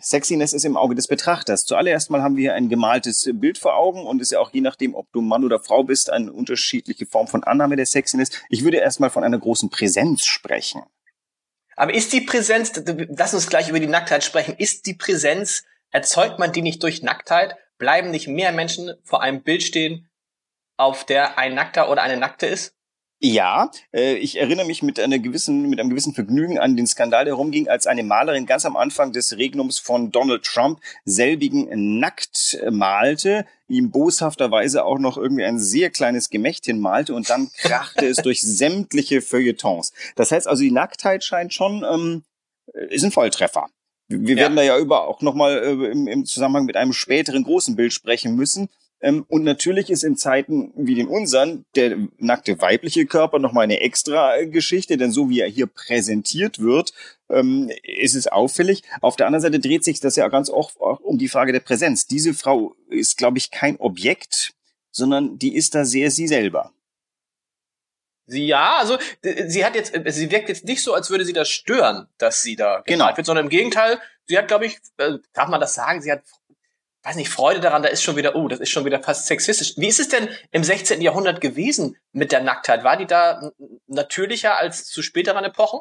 Sexiness 0.00 0.52
ist 0.52 0.64
im 0.64 0.76
Auge 0.76 0.96
des 0.96 1.06
Betrachters. 1.06 1.64
Zuallererst 1.64 2.10
mal 2.10 2.22
haben 2.22 2.36
wir 2.36 2.42
hier 2.42 2.54
ein 2.54 2.68
gemaltes 2.68 3.30
Bild 3.34 3.58
vor 3.58 3.76
Augen 3.76 4.04
und 4.04 4.20
ist 4.20 4.32
ja 4.32 4.40
auch 4.40 4.52
je 4.52 4.60
nachdem, 4.60 4.94
ob 4.94 5.10
du 5.12 5.20
Mann 5.20 5.44
oder 5.44 5.60
Frau 5.60 5.84
bist, 5.84 6.10
eine 6.10 6.32
unterschiedliche 6.32 7.06
Form 7.06 7.28
von 7.28 7.44
Annahme 7.44 7.76
der 7.76 7.86
Sexiness. 7.86 8.30
Ich 8.48 8.64
würde 8.64 8.78
erst 8.78 8.98
mal 8.98 9.10
von 9.10 9.22
einer 9.22 9.38
großen 9.38 9.70
Präsenz 9.70 10.24
sprechen. 10.24 10.82
Aber 11.76 11.94
ist 11.94 12.12
die 12.12 12.20
Präsenz, 12.20 12.72
lass 13.16 13.32
uns 13.32 13.48
gleich 13.48 13.68
über 13.68 13.80
die 13.80 13.86
Nacktheit 13.86 14.24
sprechen, 14.24 14.54
ist 14.58 14.86
die 14.86 14.94
Präsenz, 14.94 15.64
erzeugt 15.90 16.38
man 16.38 16.52
die 16.52 16.62
nicht 16.62 16.82
durch 16.82 17.02
Nacktheit? 17.02 17.56
Bleiben 17.78 18.10
nicht 18.10 18.28
mehr 18.28 18.52
Menschen 18.52 18.92
vor 19.02 19.22
einem 19.22 19.42
Bild 19.42 19.62
stehen, 19.62 20.10
auf 20.76 21.04
der 21.04 21.38
ein 21.38 21.54
Nackter 21.54 21.90
oder 21.90 22.02
eine 22.02 22.18
Nackte 22.18 22.46
ist? 22.46 22.74
Ja, 23.22 23.70
äh, 23.92 24.14
ich 24.14 24.40
erinnere 24.40 24.66
mich 24.66 24.82
mit 24.82 24.98
einer 24.98 25.18
gewissen, 25.18 25.68
mit 25.68 25.78
einem 25.78 25.90
gewissen 25.90 26.14
Vergnügen 26.14 26.58
an 26.58 26.74
den 26.74 26.86
Skandal, 26.86 27.26
der 27.26 27.34
rumging, 27.34 27.68
als 27.68 27.86
eine 27.86 28.02
Malerin 28.02 28.46
ganz 28.46 28.64
am 28.64 28.76
Anfang 28.76 29.12
des 29.12 29.36
Regnums 29.36 29.78
von 29.78 30.10
Donald 30.10 30.42
Trump 30.42 30.80
selbigen 31.04 31.98
nackt 31.98 32.58
malte, 32.70 33.44
ihm 33.68 33.90
boshafterweise 33.90 34.86
auch 34.86 34.98
noch 34.98 35.18
irgendwie 35.18 35.44
ein 35.44 35.58
sehr 35.58 35.90
kleines 35.90 36.30
Gemächtchen 36.30 36.80
malte 36.80 37.14
und 37.14 37.28
dann 37.28 37.50
krachte 37.58 38.06
es 38.06 38.16
durch 38.18 38.40
sämtliche 38.40 39.20
Feuilletons. 39.20 39.92
Das 40.16 40.32
heißt 40.32 40.48
also, 40.48 40.62
die 40.62 40.70
Nacktheit 40.70 41.22
scheint 41.22 41.52
schon, 41.52 41.84
ähm, 41.84 42.22
ist 42.88 43.04
ein 43.04 43.12
Volltreffer. 43.12 43.68
Wir 44.08 44.34
ja. 44.34 44.42
werden 44.42 44.56
da 44.56 44.62
ja 44.62 44.78
über 44.78 45.06
auch 45.06 45.20
nochmal 45.20 45.58
äh, 45.58 45.90
im, 45.90 46.08
im 46.08 46.24
Zusammenhang 46.24 46.64
mit 46.64 46.76
einem 46.76 46.94
späteren 46.94 47.44
großen 47.44 47.76
Bild 47.76 47.92
sprechen 47.92 48.34
müssen. 48.34 48.70
Ähm, 49.00 49.24
und 49.28 49.44
natürlich 49.44 49.90
ist 49.90 50.04
in 50.04 50.16
Zeiten 50.16 50.72
wie 50.76 50.94
den 50.94 51.08
unseren 51.08 51.64
der 51.74 51.96
nackte 52.18 52.60
weibliche 52.60 53.06
Körper 53.06 53.38
nochmal 53.38 53.64
eine 53.64 53.80
extra 53.80 54.42
Geschichte, 54.44 54.96
denn 54.96 55.10
so 55.10 55.30
wie 55.30 55.40
er 55.40 55.48
hier 55.48 55.66
präsentiert 55.66 56.58
wird, 56.58 56.92
ähm, 57.28 57.70
ist 57.82 58.14
es 58.14 58.26
auffällig. 58.26 58.82
Auf 59.00 59.16
der 59.16 59.26
anderen 59.26 59.42
Seite 59.42 59.60
dreht 59.60 59.84
sich 59.84 60.00
das 60.00 60.16
ja 60.16 60.28
ganz 60.28 60.50
oft 60.50 60.76
um 60.78 61.18
die 61.18 61.28
Frage 61.28 61.52
der 61.52 61.60
Präsenz. 61.60 62.06
Diese 62.06 62.34
Frau 62.34 62.74
ist, 62.88 63.16
glaube 63.16 63.38
ich, 63.38 63.50
kein 63.50 63.76
Objekt, 63.78 64.52
sondern 64.90 65.38
die 65.38 65.54
ist 65.54 65.74
da 65.74 65.84
sehr 65.84 66.10
sie 66.10 66.28
selber. 66.28 66.72
Ja, 68.26 68.76
also 68.76 68.96
sie 69.24 69.64
hat 69.64 69.74
jetzt, 69.74 69.92
sie 70.06 70.30
wirkt 70.30 70.48
jetzt 70.48 70.64
nicht 70.64 70.82
so, 70.82 70.94
als 70.94 71.10
würde 71.10 71.24
sie 71.24 71.32
das 71.32 71.48
stören, 71.48 72.06
dass 72.18 72.42
sie 72.42 72.54
da 72.54 72.82
genau. 72.86 73.16
wird, 73.16 73.26
sondern 73.26 73.46
im 73.46 73.50
Gegenteil, 73.50 73.98
sie 74.26 74.38
hat, 74.38 74.46
glaube 74.46 74.66
ich, 74.66 74.78
äh, 74.98 75.18
darf 75.32 75.48
man 75.48 75.60
das 75.60 75.74
sagen, 75.74 76.00
sie 76.00 76.12
hat 76.12 76.22
weiß 77.02 77.16
nicht, 77.16 77.30
Freude 77.30 77.60
daran, 77.60 77.82
da 77.82 77.88
ist 77.88 78.02
schon 78.02 78.16
wieder, 78.16 78.36
oh, 78.36 78.48
das 78.48 78.60
ist 78.60 78.70
schon 78.70 78.84
wieder 78.84 79.02
fast 79.02 79.26
sexistisch. 79.26 79.74
Wie 79.76 79.88
ist 79.88 80.00
es 80.00 80.08
denn 80.08 80.28
im 80.50 80.64
16. 80.64 81.00
Jahrhundert 81.00 81.40
gewesen 81.40 81.96
mit 82.12 82.32
der 82.32 82.42
Nacktheit? 82.42 82.84
War 82.84 82.96
die 82.96 83.06
da 83.06 83.52
natürlicher 83.86 84.58
als 84.58 84.86
zu 84.86 85.02
späteren 85.02 85.44
Epochen? 85.44 85.80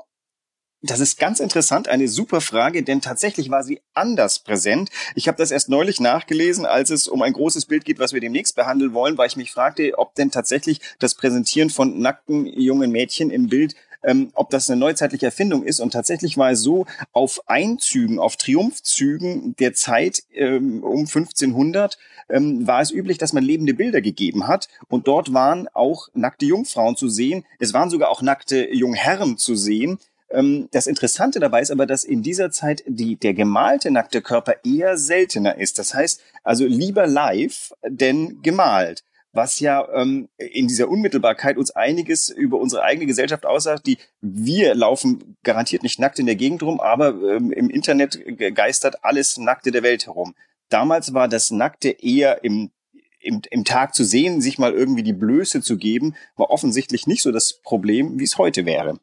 Das 0.82 1.02
ist 1.02 1.20
ganz 1.20 1.42
interessant, 1.42 1.90
eine 1.90 2.08
super 2.08 2.40
Frage, 2.40 2.84
denn 2.84 3.02
tatsächlich 3.02 3.50
war 3.50 3.64
sie 3.64 3.82
anders 3.94 4.40
präsent. 4.40 4.90
Ich 5.14 5.28
habe 5.28 5.38
das 5.38 5.52
erst 5.52 5.68
neulich 5.68 6.00
nachgelesen, 6.00 6.66
als 6.66 6.90
es 6.90 7.10
um 7.10 7.22
ein 7.22 7.34
großes 7.34 7.66
Bild 7.66 7.84
geht, 7.84 8.00
was 8.00 8.14
wir 8.14 8.22
demnächst 8.22 8.56
behandeln 8.56 8.94
wollen, 8.94 9.18
weil 9.18 9.28
ich 9.28 9.36
mich 9.36 9.52
fragte, 9.52 9.92
ob 9.98 10.16
denn 10.16 10.32
tatsächlich 10.32 10.80
das 10.98 11.16
Präsentieren 11.16 11.70
von 11.70 12.00
nackten 12.00 12.46
jungen 12.46 12.92
Mädchen 12.92 13.30
im 13.30 13.50
Bild 13.50 13.76
ähm, 14.04 14.32
ob 14.34 14.50
das 14.50 14.70
eine 14.70 14.80
neuzeitliche 14.80 15.28
Erfindung 15.28 15.64
ist. 15.64 15.80
Und 15.80 15.92
tatsächlich 15.92 16.38
war 16.38 16.52
es 16.52 16.62
so, 16.62 16.86
auf 17.12 17.42
Einzügen, 17.48 18.20
auf 18.20 18.38
Triumphzügen 18.38 19.56
der 19.58 19.74
Zeit 19.74 20.24
ähm, 20.34 20.84
um 20.84 21.02
1500 21.02 21.98
ähm, 22.30 22.68
war 22.68 22.82
es 22.82 22.92
üblich, 22.92 23.18
dass 23.18 23.34
man 23.34 23.44
lebende 23.44 23.74
Bilder 23.74 24.02
gegeben 24.02 24.48
hat. 24.48 24.68
Und 24.88 25.08
dort 25.08 25.34
waren 25.34 25.68
auch 25.74 26.10
nackte 26.14 26.46
Jungfrauen 26.46 26.96
zu 26.96 27.10
sehen. 27.10 27.46
Es 27.60 27.74
waren 27.74 27.90
sogar 27.90 28.10
auch 28.10 28.22
nackte 28.22 28.74
Jungherren 28.74 29.38
zu 29.38 29.56
sehen. 29.56 30.00
Ähm, 30.30 30.70
das 30.72 30.88
Interessante 30.88 31.40
dabei 31.40 31.62
ist 31.62 31.72
aber, 31.72 31.86
dass 31.86 32.04
in 32.04 32.22
dieser 32.22 32.52
Zeit 32.52 32.84
die, 32.88 33.16
der 33.16 33.34
gemalte 33.34 33.92
nackte 33.92 34.22
Körper 34.22 34.56
eher 34.64 34.98
seltener 34.98 35.58
ist. 35.58 35.80
Das 35.80 35.94
heißt 35.94 36.22
also 36.44 36.66
lieber 36.66 37.08
live 37.08 37.74
denn 37.88 38.42
gemalt 38.42 39.04
was 39.32 39.60
ja 39.60 39.88
ähm, 39.94 40.30
in 40.38 40.68
dieser 40.68 40.90
Unmittelbarkeit 40.90 41.58
uns 41.58 41.72
einiges 41.72 42.30
über 42.30 42.58
unsere 42.58 42.84
eigene 42.84 43.06
Gesellschaft 43.06 43.46
aussagt, 43.46 43.86
die 43.86 43.98
wir 44.22 44.74
laufen 44.76 45.38
garantiert 45.44 45.84
nicht 45.84 46.00
nackt 46.00 46.20
in 46.20 46.26
der 46.26 46.36
Gegend 46.36 46.64
rum, 46.64 46.80
aber 46.80 47.10
ähm, 47.10 47.52
im 47.52 47.70
Internet 47.70 48.20
geistert 48.56 49.04
alles 49.04 49.38
Nackte 49.38 49.72
der 49.72 49.84
Welt 49.84 50.08
herum. 50.08 50.36
Damals 50.70 51.14
war 51.14 51.28
das 51.28 51.52
Nackte 51.52 51.90
eher 51.90 52.44
im, 52.44 52.72
im, 53.20 53.42
im 53.50 53.66
Tag 53.66 53.96
zu 53.96 54.04
sehen, 54.04 54.42
sich 54.42 54.58
mal 54.58 54.74
irgendwie 54.74 55.04
die 55.04 55.14
Blöße 55.14 55.62
zu 55.62 55.78
geben, 55.78 56.16
war 56.36 56.50
offensichtlich 56.50 57.08
nicht 57.08 57.22
so 57.22 57.32
das 57.32 57.54
Problem, 57.54 58.20
wie 58.20 58.24
es 58.24 58.38
heute 58.38 58.66
wäre. 58.66 59.00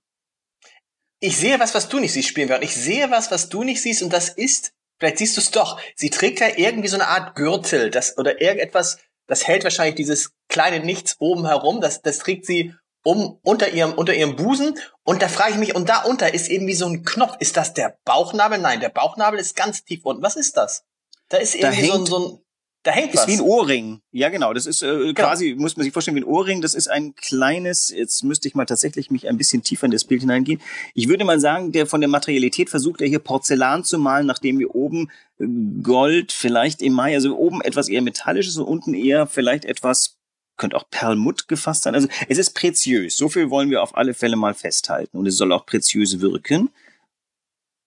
ich 1.21 1.37
sehe 1.37 1.59
was, 1.59 1.75
was 1.75 1.89
du 1.89 1.99
nicht 1.99 2.13
siehst, 2.13 2.29
spielen 2.29 2.49
wir. 2.49 2.63
Ich 2.63 2.75
sehe 2.75 3.11
was, 3.11 3.31
was 3.31 3.49
du 3.49 3.63
nicht 3.65 3.83
siehst, 3.83 4.03
und 4.03 4.13
das 4.13 4.29
ist, 4.29 4.73
vielleicht 4.99 5.19
siehst 5.19 5.37
du 5.37 5.41
es 5.41 5.51
doch, 5.51 5.81
sie 5.95 6.11
trägt 6.11 6.41
ja 6.41 6.49
irgendwie 6.57 6.89
so 6.89 6.97
eine 6.97 7.09
Art 7.09 7.35
Gürtel, 7.35 7.91
das, 7.91 8.19
oder 8.19 8.41
irgendetwas, 8.41 8.99
das 9.27 9.47
hält 9.47 9.65
wahrscheinlich 9.65 9.97
dieses 9.97 10.33
kleine 10.49 10.81
Nichts 10.81 11.17
oben 11.19 11.47
herum, 11.47 11.81
das, 11.81 12.03
das 12.03 12.19
trägt 12.19 12.47
sie 12.47 12.75
um, 13.03 13.39
unter 13.43 13.69
ihrem, 13.71 13.95
unter 13.95 14.15
ihrem 14.15 14.35
Busen. 14.35 14.79
Und 15.05 15.23
da 15.23 15.29
frage 15.29 15.53
ich 15.53 15.59
mich, 15.59 15.75
und 15.77 15.89
da 15.89 16.03
unter 16.03 16.35
ist 16.35 16.49
irgendwie 16.49 16.75
so 16.75 16.87
ein 16.87 17.05
Knopf. 17.05 17.37
Ist 17.39 17.57
das 17.57 17.73
der 17.73 17.99
Bauchnabel? 18.05 18.59
Nein, 18.59 18.81
der 18.81 18.89
Bauchnabel 18.89 19.39
ist 19.39 19.55
ganz 19.55 19.85
tief 19.85 20.05
unten. 20.05 20.23
Was 20.23 20.35
ist 20.35 20.57
das? 20.57 20.85
Da 21.29 21.37
ist 21.37 21.55
irgendwie 21.55 21.87
da 21.87 21.95
so, 21.95 22.01
ein, 22.01 22.07
so 22.07 22.19
ein, 22.19 22.39
da 22.87 22.93
hängt 22.93 23.15
ist 23.15 23.21
was. 23.21 23.27
wie 23.27 23.33
ein 23.33 23.41
Ohrring. 23.41 24.01
Ja, 24.13 24.29
genau. 24.29 24.55
Das 24.55 24.65
ist 24.65 24.83
äh, 24.83 24.87
genau. 24.87 25.13
quasi, 25.15 25.57
muss 25.59 25.77
man 25.77 25.83
sich 25.83 25.93
vorstellen, 25.93 26.17
wie 26.17 26.21
ein 26.21 26.27
Ohrring. 26.29 26.61
Das 26.61 26.75
ist 26.75 26.87
ein 26.89 27.17
kleines, 27.17 27.89
jetzt 27.89 28.23
müsste 28.23 28.47
ich 28.47 28.55
mal 28.55 28.65
tatsächlich 28.65 29.11
mich 29.11 29.29
ein 29.29 29.37
bisschen 29.37 29.63
tiefer 29.63 29.87
in 29.87 29.91
das 29.91 30.05
Bild 30.05 30.21
hineingehen. 30.21 30.61
Ich 30.95 31.09
würde 31.09 31.25
mal 31.25 31.41
sagen, 31.41 31.73
der 31.73 31.87
von 31.87 32.01
der 32.01 32.09
Materialität 32.09 32.71
versucht 32.71 33.01
er 33.01 33.09
hier 33.09 33.19
Porzellan 33.19 33.83
zu 33.83 33.99
malen, 33.99 34.27
nachdem 34.27 34.61
wir 34.61 34.75
oben 34.77 35.11
äh, 35.41 35.47
Gold, 35.83 36.31
vielleicht 36.31 36.81
im 36.81 36.93
Mai, 36.93 37.15
also 37.15 37.37
oben 37.37 37.61
etwas 37.61 37.89
eher 37.89 38.03
metallisches 38.03 38.57
und 38.57 38.67
unten 38.67 38.95
eher 38.95 39.27
vielleicht 39.27 39.65
etwas 39.65 40.17
könnte 40.57 40.77
auch 40.77 40.89
Perlmutt 40.91 41.49
gefasst 41.49 41.83
sein. 41.83 41.95
Also 41.95 42.09
es 42.29 42.39
ist 42.39 42.55
preziös. 42.55 43.17
So 43.17 43.29
viel 43.29 43.51
wollen 43.51 43.69
wir 43.69 43.83
auf 43.83 43.97
alle 43.97 44.15
Fälle 44.15 44.37
mal 44.37 44.55
festhalten. 44.55 45.19
Und 45.19 45.27
es 45.27 45.37
soll 45.37 45.53
auch 45.53 45.67
preziös 45.67 46.21
wirken. 46.21 46.71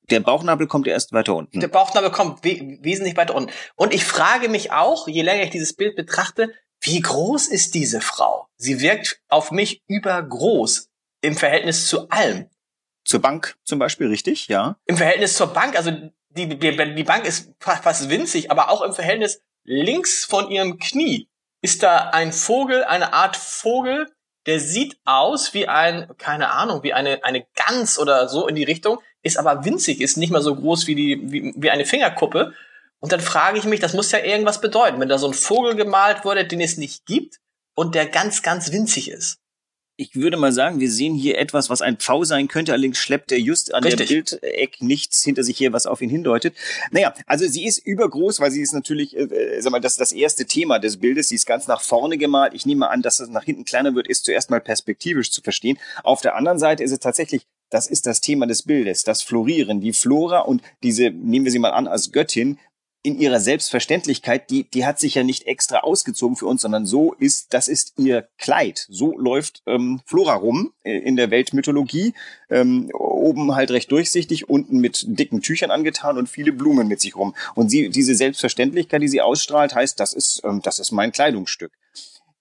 Der 0.09 0.19
Bauchnabel 0.19 0.67
kommt 0.67 0.87
erst 0.87 1.13
weiter 1.13 1.35
unten. 1.35 1.59
Der 1.59 1.67
Bauchnabel 1.67 2.11
kommt 2.11 2.43
we 2.43 2.77
wesentlich 2.81 3.15
weiter 3.17 3.35
unten. 3.35 3.51
Und 3.75 3.93
ich 3.93 4.05
frage 4.05 4.49
mich 4.49 4.71
auch, 4.71 5.07
je 5.07 5.21
länger 5.21 5.43
ich 5.43 5.49
dieses 5.49 5.73
Bild 5.73 5.95
betrachte, 5.95 6.53
wie 6.81 7.01
groß 7.01 7.47
ist 7.47 7.75
diese 7.75 8.01
Frau? 8.01 8.47
Sie 8.55 8.79
wirkt 8.79 9.21
auf 9.27 9.51
mich 9.51 9.83
übergroß 9.87 10.89
im 11.21 11.35
Verhältnis 11.35 11.87
zu 11.87 12.09
allem. 12.09 12.49
Zur 13.03 13.21
Bank 13.21 13.55
zum 13.63 13.79
Beispiel, 13.79 14.07
richtig? 14.07 14.47
Ja. 14.47 14.77
Im 14.85 14.97
Verhältnis 14.97 15.35
zur 15.35 15.47
Bank, 15.47 15.75
also 15.75 15.91
die, 16.29 16.47
die, 16.47 16.95
die 16.95 17.03
Bank 17.03 17.25
ist 17.25 17.51
fast 17.59 18.09
winzig, 18.09 18.51
aber 18.51 18.69
auch 18.69 18.81
im 18.81 18.93
Verhältnis 18.93 19.41
links 19.63 20.25
von 20.25 20.49
ihrem 20.49 20.77
Knie 20.77 21.27
ist 21.61 21.83
da 21.83 22.09
ein 22.11 22.31
Vogel, 22.31 22.83
eine 22.83 23.13
Art 23.13 23.35
Vogel, 23.35 24.07
der 24.45 24.59
sieht 24.59 24.97
aus 25.05 25.53
wie 25.53 25.67
ein, 25.67 26.09
keine 26.17 26.51
Ahnung, 26.51 26.83
wie 26.83 26.93
eine, 26.93 27.23
eine 27.23 27.45
Gans 27.55 27.99
oder 27.99 28.29
so 28.29 28.47
in 28.47 28.55
die 28.55 28.63
Richtung, 28.63 28.99
ist 29.23 29.37
aber 29.37 29.65
winzig, 29.65 30.01
ist 30.01 30.17
nicht 30.17 30.31
mal 30.31 30.41
so 30.41 30.55
groß 30.55 30.87
wie 30.87 30.95
die, 30.95 31.31
wie, 31.31 31.53
wie 31.55 31.69
eine 31.69 31.85
Fingerkuppe. 31.85 32.53
Und 32.99 33.11
dann 33.11 33.21
frage 33.21 33.57
ich 33.57 33.65
mich, 33.65 33.79
das 33.79 33.93
muss 33.93 34.11
ja 34.11 34.19
irgendwas 34.19 34.61
bedeuten, 34.61 34.99
wenn 34.99 35.09
da 35.09 35.17
so 35.17 35.27
ein 35.27 35.33
Vogel 35.33 35.75
gemalt 35.75 36.25
wurde, 36.25 36.45
den 36.45 36.61
es 36.61 36.77
nicht 36.77 37.05
gibt 37.05 37.37
und 37.75 37.95
der 37.95 38.07
ganz, 38.07 38.41
ganz 38.41 38.71
winzig 38.71 39.09
ist. 39.09 39.37
Ich 39.95 40.15
würde 40.15 40.37
mal 40.37 40.53
sagen, 40.53 40.79
wir 40.79 40.89
sehen 40.89 41.13
hier 41.13 41.37
etwas, 41.37 41.69
was 41.69 41.81
ein 41.81 41.97
Pfau 41.97 42.23
sein 42.23 42.47
könnte, 42.47 42.71
allerdings 42.71 42.97
schleppt 42.97 43.33
er 43.33 43.37
just 43.37 43.73
an 43.73 43.83
Richtig. 43.83 44.07
der 44.07 44.15
Bildeck 44.15 44.81
nichts 44.81 45.21
hinter 45.23 45.43
sich 45.43 45.59
her, 45.59 45.73
was 45.73 45.85
auf 45.85 46.01
ihn 46.01 46.09
hindeutet. 46.09 46.55
Naja, 46.91 47.13
also 47.25 47.45
sie 47.45 47.65
ist 47.65 47.79
übergroß, 47.79 48.39
weil 48.39 48.49
sie 48.49 48.61
ist 48.61 48.71
natürlich, 48.71 49.17
äh, 49.17 49.23
äh 49.23 49.61
sag 49.61 49.73
mal, 49.73 49.81
das 49.81 49.93
ist 49.93 49.99
das 49.99 50.13
erste 50.13 50.45
Thema 50.45 50.79
des 50.79 51.01
Bildes. 51.01 51.27
Sie 51.27 51.35
ist 51.35 51.45
ganz 51.45 51.67
nach 51.67 51.81
vorne 51.81 52.17
gemalt. 52.17 52.53
Ich 52.53 52.65
nehme 52.65 52.89
an, 52.89 53.01
dass 53.01 53.19
es 53.19 53.27
nach 53.27 53.43
hinten 53.43 53.65
kleiner 53.65 53.93
wird, 53.93 54.07
ist 54.07 54.23
zuerst 54.23 54.49
mal 54.49 54.61
perspektivisch 54.61 55.31
zu 55.31 55.41
verstehen. 55.41 55.77
Auf 56.03 56.21
der 56.21 56.35
anderen 56.35 56.59
Seite 56.59 56.81
ist 56.81 56.93
es 56.93 56.99
tatsächlich 56.99 57.45
das 57.69 57.87
ist 57.87 58.05
das 58.05 58.21
Thema 58.21 58.47
des 58.47 58.63
Bildes, 58.63 59.03
das 59.03 59.21
Florieren, 59.21 59.81
die 59.81 59.93
Flora 59.93 60.39
und 60.39 60.61
diese, 60.83 61.09
nehmen 61.09 61.45
wir 61.45 61.51
sie 61.51 61.59
mal 61.59 61.71
an 61.71 61.87
als 61.87 62.11
Göttin, 62.11 62.57
in 63.01 63.17
ihrer 63.17 63.39
Selbstverständlichkeit, 63.39 64.49
die, 64.49 64.69
die 64.69 64.85
hat 64.85 64.99
sich 64.99 65.15
ja 65.15 65.23
nicht 65.23 65.47
extra 65.47 65.79
ausgezogen 65.79 66.35
für 66.35 66.47
uns, 66.47 66.61
sondern 66.61 66.85
so 66.85 67.13
ist, 67.13 67.53
das 67.53 67.69
ist 67.69 67.93
ihr 67.97 68.27
Kleid. 68.37 68.85
So 68.89 69.17
läuft 69.17 69.63
ähm, 69.67 70.01
Flora 70.05 70.33
rum 70.33 70.73
äh, 70.83 70.97
in 70.97 71.15
der 71.15 71.31
Weltmythologie. 71.31 72.13
Ähm, 72.49 72.89
oben 72.93 73.55
halt 73.55 73.71
recht 73.71 73.89
durchsichtig, 73.91 74.49
unten 74.49 74.79
mit 74.79 75.05
dicken 75.07 75.41
Tüchern 75.41 75.71
angetan 75.71 76.17
und 76.17 76.27
viele 76.27 76.51
Blumen 76.51 76.89
mit 76.89 76.99
sich 76.99 77.15
rum. 77.15 77.35
Und 77.55 77.69
sie, 77.69 77.89
diese 77.89 78.15
Selbstverständlichkeit, 78.15 79.01
die 79.01 79.07
sie 79.07 79.21
ausstrahlt, 79.21 79.75
heißt, 79.75 79.97
das 79.97 80.11
ist, 80.11 80.41
ähm, 80.43 80.61
das 80.61 80.79
ist 80.79 80.91
mein 80.91 81.13
Kleidungsstück. 81.13 81.71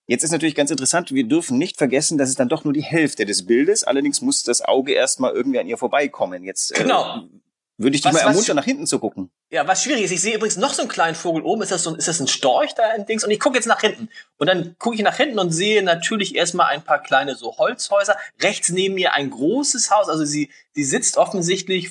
Jetzt 0.08 0.24
ist 0.24 0.32
natürlich 0.32 0.54
ganz 0.54 0.70
interessant, 0.70 1.12
wir 1.12 1.24
dürfen 1.24 1.58
nicht 1.58 1.76
vergessen, 1.76 2.16
dass 2.16 2.30
es 2.30 2.34
dann 2.34 2.48
doch 2.48 2.64
nur 2.64 2.72
die 2.72 2.82
Hälfte 2.82 3.26
des 3.26 3.44
Bildes, 3.44 3.84
allerdings 3.84 4.22
muss 4.22 4.42
das 4.42 4.62
Auge 4.62 4.94
erstmal 4.94 5.34
irgendwie 5.34 5.58
an 5.58 5.68
ihr 5.68 5.76
vorbeikommen. 5.76 6.44
Jetzt 6.44 6.74
äh, 6.74 6.82
genau. 6.82 7.18
Äh, 7.18 7.28
würde 7.76 7.94
ich 7.94 8.00
dich 8.00 8.12
was, 8.12 8.22
mal 8.22 8.30
ermuntern, 8.30 8.56
nach 8.56 8.64
hinten 8.64 8.86
zu 8.86 8.98
gucken. 9.00 9.30
Ja, 9.50 9.68
was 9.68 9.84
schwierig 9.84 10.04
ist, 10.04 10.10
ich 10.10 10.22
sehe 10.22 10.34
übrigens 10.34 10.56
noch 10.56 10.72
so 10.72 10.80
einen 10.80 10.90
kleinen 10.90 11.14
Vogel 11.14 11.42
oben. 11.42 11.60
Ist 11.60 11.72
das 11.72 11.82
so, 11.82 11.94
ist 11.94 12.08
das 12.08 12.20
ein 12.20 12.26
Storch 12.26 12.74
da 12.74 12.92
in 12.94 13.04
Dings? 13.04 13.22
Und 13.22 13.30
ich 13.30 13.38
gucke 13.38 13.56
jetzt 13.56 13.66
nach 13.66 13.82
hinten. 13.82 14.08
Und 14.38 14.46
dann 14.46 14.76
gucke 14.78 14.96
ich 14.96 15.02
nach 15.02 15.16
hinten 15.16 15.38
und 15.38 15.52
sehe 15.52 15.82
natürlich 15.82 16.34
erstmal 16.34 16.68
ein 16.68 16.82
paar 16.82 17.02
kleine 17.02 17.36
so 17.36 17.58
Holzhäuser. 17.58 18.16
Rechts 18.40 18.70
neben 18.70 18.94
mir 18.94 19.12
ein 19.12 19.30
großes 19.30 19.90
Haus. 19.90 20.08
Also 20.08 20.24
sie, 20.24 20.50
sie 20.72 20.84
sitzt 20.84 21.18
offensichtlich 21.18 21.90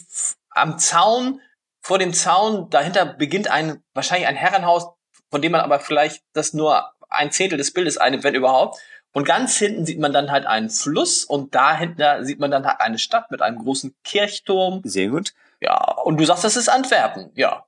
am 0.50 0.80
Zaun. 0.80 1.40
Vor 1.82 2.00
dem 2.00 2.14
Zaun 2.14 2.70
dahinter 2.72 3.06
beginnt 3.06 3.48
ein, 3.48 3.82
wahrscheinlich 3.94 4.28
ein 4.28 4.36
Herrenhaus, 4.36 4.88
von 5.30 5.42
dem 5.42 5.52
man 5.54 5.62
aber 5.62 5.80
vielleicht 5.80 6.24
das 6.34 6.54
nur 6.54 6.92
ein 7.10 7.32
Zehntel 7.32 7.58
des 7.58 7.72
Bildes 7.72 7.98
einnimmt, 7.98 8.24
wenn 8.24 8.36
überhaupt. 8.36 8.80
Und 9.14 9.26
ganz 9.26 9.58
hinten 9.58 9.86
sieht 9.86 10.00
man 10.00 10.14
dann 10.14 10.32
halt 10.32 10.46
einen 10.46 10.70
Fluss 10.70 11.24
und 11.24 11.56
dahinter 11.56 12.24
sieht 12.24 12.40
man 12.40 12.52
dann 12.52 12.66
halt 12.66 12.82
eine 12.82 13.00
Stadt 13.00 13.32
mit 13.32 13.42
einem 13.42 13.58
großen 13.58 13.96
Kirchturm. 14.04 14.82
Sehr 14.84 15.08
gut. 15.08 15.34
Ja, 15.60 15.94
und 16.04 16.20
du 16.20 16.26
sagst, 16.26 16.44
das 16.44 16.56
ist 16.56 16.70
Antwerpen, 16.70 17.32
ja. 17.34 17.66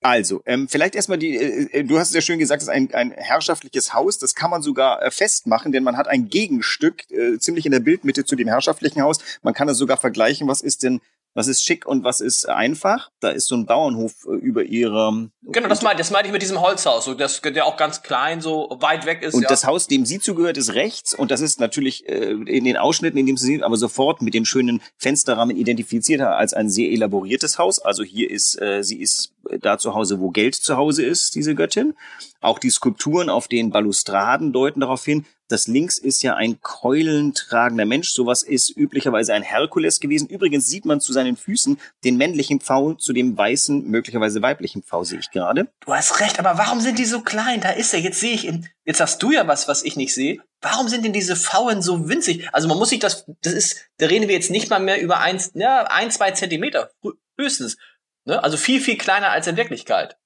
Also, 0.00 0.42
ähm, 0.46 0.68
vielleicht 0.68 0.94
erstmal 0.94 1.18
die, 1.18 1.36
äh, 1.36 1.80
äh 1.80 1.84
du 1.84 1.98
hast 1.98 2.10
es 2.10 2.14
ja 2.14 2.20
schön 2.20 2.38
gesagt, 2.38 2.62
es 2.62 2.68
ist 2.68 2.74
ein, 2.74 2.94
ein 2.94 3.10
herrschaftliches 3.10 3.92
Haus, 3.94 4.18
das 4.18 4.36
kann 4.36 4.50
man 4.50 4.62
sogar 4.62 5.02
äh, 5.02 5.10
festmachen, 5.10 5.72
denn 5.72 5.82
man 5.82 5.96
hat 5.96 6.06
ein 6.06 6.28
Gegenstück 6.28 7.10
äh, 7.10 7.38
ziemlich 7.38 7.66
in 7.66 7.72
der 7.72 7.80
Bildmitte 7.80 8.24
zu 8.24 8.36
dem 8.36 8.46
herrschaftlichen 8.46 9.02
Haus. 9.02 9.18
Man 9.42 9.54
kann 9.54 9.68
es 9.68 9.76
sogar 9.76 9.96
vergleichen, 9.96 10.46
was 10.46 10.60
ist 10.60 10.84
denn 10.84 11.00
was 11.34 11.48
ist 11.48 11.64
schick 11.64 11.86
und 11.86 12.04
was 12.04 12.20
ist 12.20 12.48
einfach. 12.48 13.10
Da 13.20 13.30
ist 13.30 13.46
so 13.46 13.54
ein 13.54 13.66
Bauernhof 13.66 14.26
äh, 14.26 14.36
über 14.36 14.64
ihre. 14.64 15.30
Genau, 15.42 15.68
das 15.68 15.82
meinte 15.82 15.98
das 15.98 16.10
meinte 16.10 16.28
ich 16.28 16.32
mit 16.32 16.42
diesem 16.42 16.60
Holzhaus, 16.60 17.04
so 17.04 17.14
das 17.14 17.40
der 17.40 17.66
auch 17.66 17.76
ganz 17.76 18.02
klein, 18.02 18.40
so 18.40 18.76
weit 18.80 19.06
weg 19.06 19.22
ist. 19.22 19.34
Und 19.34 19.42
ja. 19.42 19.48
das 19.48 19.64
Haus, 19.64 19.86
dem 19.86 20.04
sie 20.04 20.18
zugehört, 20.18 20.56
ist 20.56 20.74
rechts 20.74 21.14
und 21.14 21.30
das 21.30 21.40
ist 21.40 21.60
natürlich 21.60 22.08
äh, 22.08 22.32
in 22.32 22.64
den 22.64 22.76
Ausschnitten, 22.76 23.18
in 23.18 23.26
dem 23.26 23.36
sie 23.36 23.46
sieht, 23.46 23.62
aber 23.62 23.76
sofort 23.76 24.22
mit 24.22 24.34
den 24.34 24.44
schönen 24.44 24.82
Fensterrahmen 24.96 25.56
identifiziert 25.56 26.20
als 26.20 26.54
ein 26.54 26.68
sehr 26.68 26.90
elaboriertes 26.90 27.58
Haus. 27.58 27.78
Also 27.78 28.02
hier 28.02 28.30
ist 28.30 28.60
äh, 28.60 28.82
sie 28.82 29.00
ist 29.00 29.32
da 29.60 29.78
zu 29.78 29.94
Hause, 29.94 30.20
wo 30.20 30.30
Geld 30.30 30.54
zu 30.54 30.76
Hause 30.76 31.04
ist, 31.04 31.34
diese 31.34 31.54
Göttin. 31.54 31.94
Auch 32.40 32.58
die 32.58 32.70
Skulpturen 32.70 33.30
auf 33.30 33.48
den 33.48 33.70
Balustraden 33.70 34.52
deuten 34.52 34.80
darauf 34.80 35.04
hin. 35.04 35.26
Das 35.48 35.66
links 35.66 35.98
ist 35.98 36.22
ja 36.22 36.34
ein 36.34 36.60
keulentragender 36.60 37.86
Mensch. 37.86 38.10
Sowas 38.10 38.42
ist 38.42 38.76
üblicherweise 38.76 39.32
ein 39.32 39.42
Herkules 39.42 39.98
gewesen. 39.98 40.28
Übrigens 40.28 40.68
sieht 40.68 40.84
man 40.84 41.00
zu 41.00 41.12
seinen 41.12 41.36
Füßen 41.36 41.80
den 42.04 42.16
männlichen 42.16 42.60
Pfau 42.60 42.92
zu 42.94 43.12
dem 43.12 43.36
weißen, 43.36 43.88
möglicherweise 43.88 44.42
weiblichen 44.42 44.82
Pfau, 44.82 45.04
sehe 45.04 45.18
ich 45.18 45.30
gerade. 45.30 45.68
Du 45.80 45.94
hast 45.94 46.20
recht, 46.20 46.38
aber 46.38 46.58
warum 46.58 46.80
sind 46.80 46.98
die 46.98 47.06
so 47.06 47.22
klein? 47.22 47.60
Da 47.60 47.70
ist 47.70 47.94
er. 47.94 48.00
Jetzt 48.00 48.20
sehe 48.20 48.34
ich 48.34 48.46
in, 48.46 48.68
jetzt 48.84 49.00
hast 49.00 49.22
du 49.22 49.30
ja 49.32 49.48
was, 49.48 49.68
was 49.68 49.82
ich 49.82 49.96
nicht 49.96 50.14
sehe. 50.14 50.40
Warum 50.60 50.88
sind 50.88 51.04
denn 51.04 51.12
diese 51.12 51.36
Pfauen 51.36 51.82
so 51.82 52.08
winzig? 52.08 52.48
Also 52.52 52.68
man 52.68 52.78
muss 52.78 52.90
sich 52.90 52.98
das, 52.98 53.24
das 53.42 53.54
ist, 53.54 53.88
da 53.98 54.06
reden 54.06 54.28
wir 54.28 54.34
jetzt 54.34 54.50
nicht 54.50 54.68
mal 54.68 54.80
mehr 54.80 55.00
über 55.00 55.20
eins, 55.20 55.52
ja, 55.54 55.84
ein, 55.84 56.10
zwei 56.10 56.32
Zentimeter. 56.32 56.90
Höchstens. 57.38 57.78
Ne? 58.24 58.42
Also 58.42 58.56
viel, 58.56 58.80
viel 58.80 58.98
kleiner 58.98 59.30
als 59.30 59.46
in 59.46 59.56
Wirklichkeit. 59.56 60.18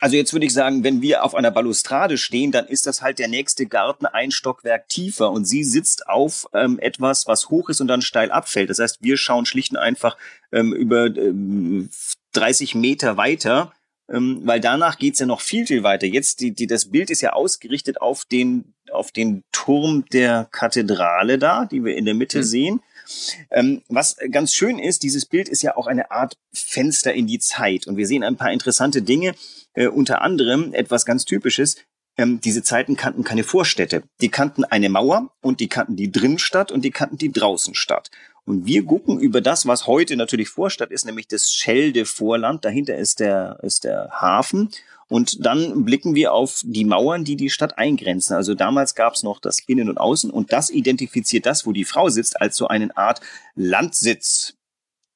Also 0.00 0.16
jetzt 0.16 0.32
würde 0.32 0.46
ich 0.46 0.52
sagen, 0.52 0.84
wenn 0.84 1.02
wir 1.02 1.24
auf 1.24 1.34
einer 1.34 1.50
Balustrade 1.50 2.18
stehen, 2.18 2.52
dann 2.52 2.66
ist 2.66 2.86
das 2.86 3.02
halt 3.02 3.18
der 3.18 3.28
nächste 3.28 3.66
Garten 3.66 4.06
ein 4.06 4.30
Stockwerk 4.30 4.88
tiefer 4.88 5.30
und 5.30 5.44
sie 5.44 5.64
sitzt 5.64 6.08
auf 6.08 6.46
ähm, 6.54 6.78
etwas, 6.78 7.26
was 7.26 7.50
hoch 7.50 7.68
ist 7.68 7.80
und 7.80 7.88
dann 7.88 8.02
steil 8.02 8.30
abfällt. 8.30 8.70
Das 8.70 8.78
heißt, 8.78 8.98
wir 9.00 9.16
schauen 9.16 9.44
schlicht 9.44 9.72
und 9.72 9.78
einfach 9.78 10.16
ähm, 10.52 10.72
über 10.72 11.06
ähm, 11.06 11.90
30 12.32 12.76
Meter 12.76 13.16
weiter, 13.16 13.72
ähm, 14.08 14.40
weil 14.44 14.60
danach 14.60 14.98
geht's 14.98 15.18
ja 15.18 15.26
noch 15.26 15.40
viel, 15.40 15.66
viel 15.66 15.82
weiter. 15.82 16.06
Jetzt, 16.06 16.40
die, 16.40 16.52
die, 16.52 16.68
das 16.68 16.90
Bild 16.90 17.10
ist 17.10 17.20
ja 17.20 17.32
ausgerichtet 17.32 18.00
auf 18.00 18.24
den, 18.24 18.74
auf 18.92 19.10
den 19.10 19.42
Turm 19.50 20.04
der 20.12 20.48
Kathedrale 20.52 21.38
da, 21.38 21.64
die 21.64 21.84
wir 21.84 21.96
in 21.96 22.04
der 22.04 22.14
Mitte 22.14 22.38
mhm. 22.38 22.44
sehen. 22.44 22.80
Ähm, 23.50 23.82
was 23.88 24.16
ganz 24.30 24.54
schön 24.54 24.78
ist, 24.78 25.02
dieses 25.02 25.26
Bild 25.26 25.48
ist 25.48 25.62
ja 25.62 25.76
auch 25.76 25.86
eine 25.86 26.10
Art 26.10 26.36
Fenster 26.52 27.12
in 27.12 27.26
die 27.26 27.38
Zeit. 27.38 27.86
Und 27.86 27.96
wir 27.96 28.06
sehen 28.06 28.22
ein 28.22 28.36
paar 28.36 28.52
interessante 28.52 29.02
Dinge, 29.02 29.34
äh, 29.78 29.86
unter 29.86 30.22
anderem 30.22 30.74
etwas 30.74 31.06
ganz 31.06 31.24
Typisches. 31.24 31.76
Ähm, 32.16 32.40
diese 32.40 32.64
Zeiten 32.64 32.96
kannten 32.96 33.22
keine 33.22 33.44
Vorstädte. 33.44 34.02
Die 34.20 34.28
kannten 34.28 34.64
eine 34.64 34.88
Mauer 34.88 35.30
und 35.40 35.60
die 35.60 35.68
kannten 35.68 35.94
die 35.94 36.10
Drinnenstadt 36.10 36.72
und 36.72 36.84
die 36.84 36.90
kannten 36.90 37.16
die 37.16 37.30
Draußenstadt. 37.30 38.10
Und 38.44 38.66
wir 38.66 38.84
gucken 38.84 39.20
über 39.20 39.40
das, 39.40 39.66
was 39.66 39.86
heute 39.86 40.16
natürlich 40.16 40.48
Vorstadt 40.48 40.90
ist, 40.90 41.06
nämlich 41.06 41.28
das 41.28 41.52
Schelde-Vorland. 41.52 42.64
Dahinter 42.64 42.96
ist 42.96 43.20
der, 43.20 43.60
ist 43.62 43.84
der 43.84 44.08
Hafen. 44.10 44.70
Und 45.08 45.46
dann 45.46 45.84
blicken 45.84 46.14
wir 46.14 46.32
auf 46.32 46.62
die 46.64 46.84
Mauern, 46.84 47.24
die 47.24 47.36
die 47.36 47.50
Stadt 47.50 47.78
eingrenzen. 47.78 48.34
Also 48.34 48.54
damals 48.54 48.94
gab 48.94 49.14
es 49.14 49.22
noch 49.22 49.38
das 49.38 49.60
Innen 49.60 49.88
und 49.88 49.98
Außen 49.98 50.30
und 50.30 50.52
das 50.52 50.70
identifiziert 50.70 51.46
das, 51.46 51.66
wo 51.66 51.72
die 51.72 51.84
Frau 51.84 52.08
sitzt, 52.08 52.40
als 52.40 52.56
so 52.56 52.66
eine 52.68 52.94
Art 52.96 53.20
Landsitz. 53.54 54.54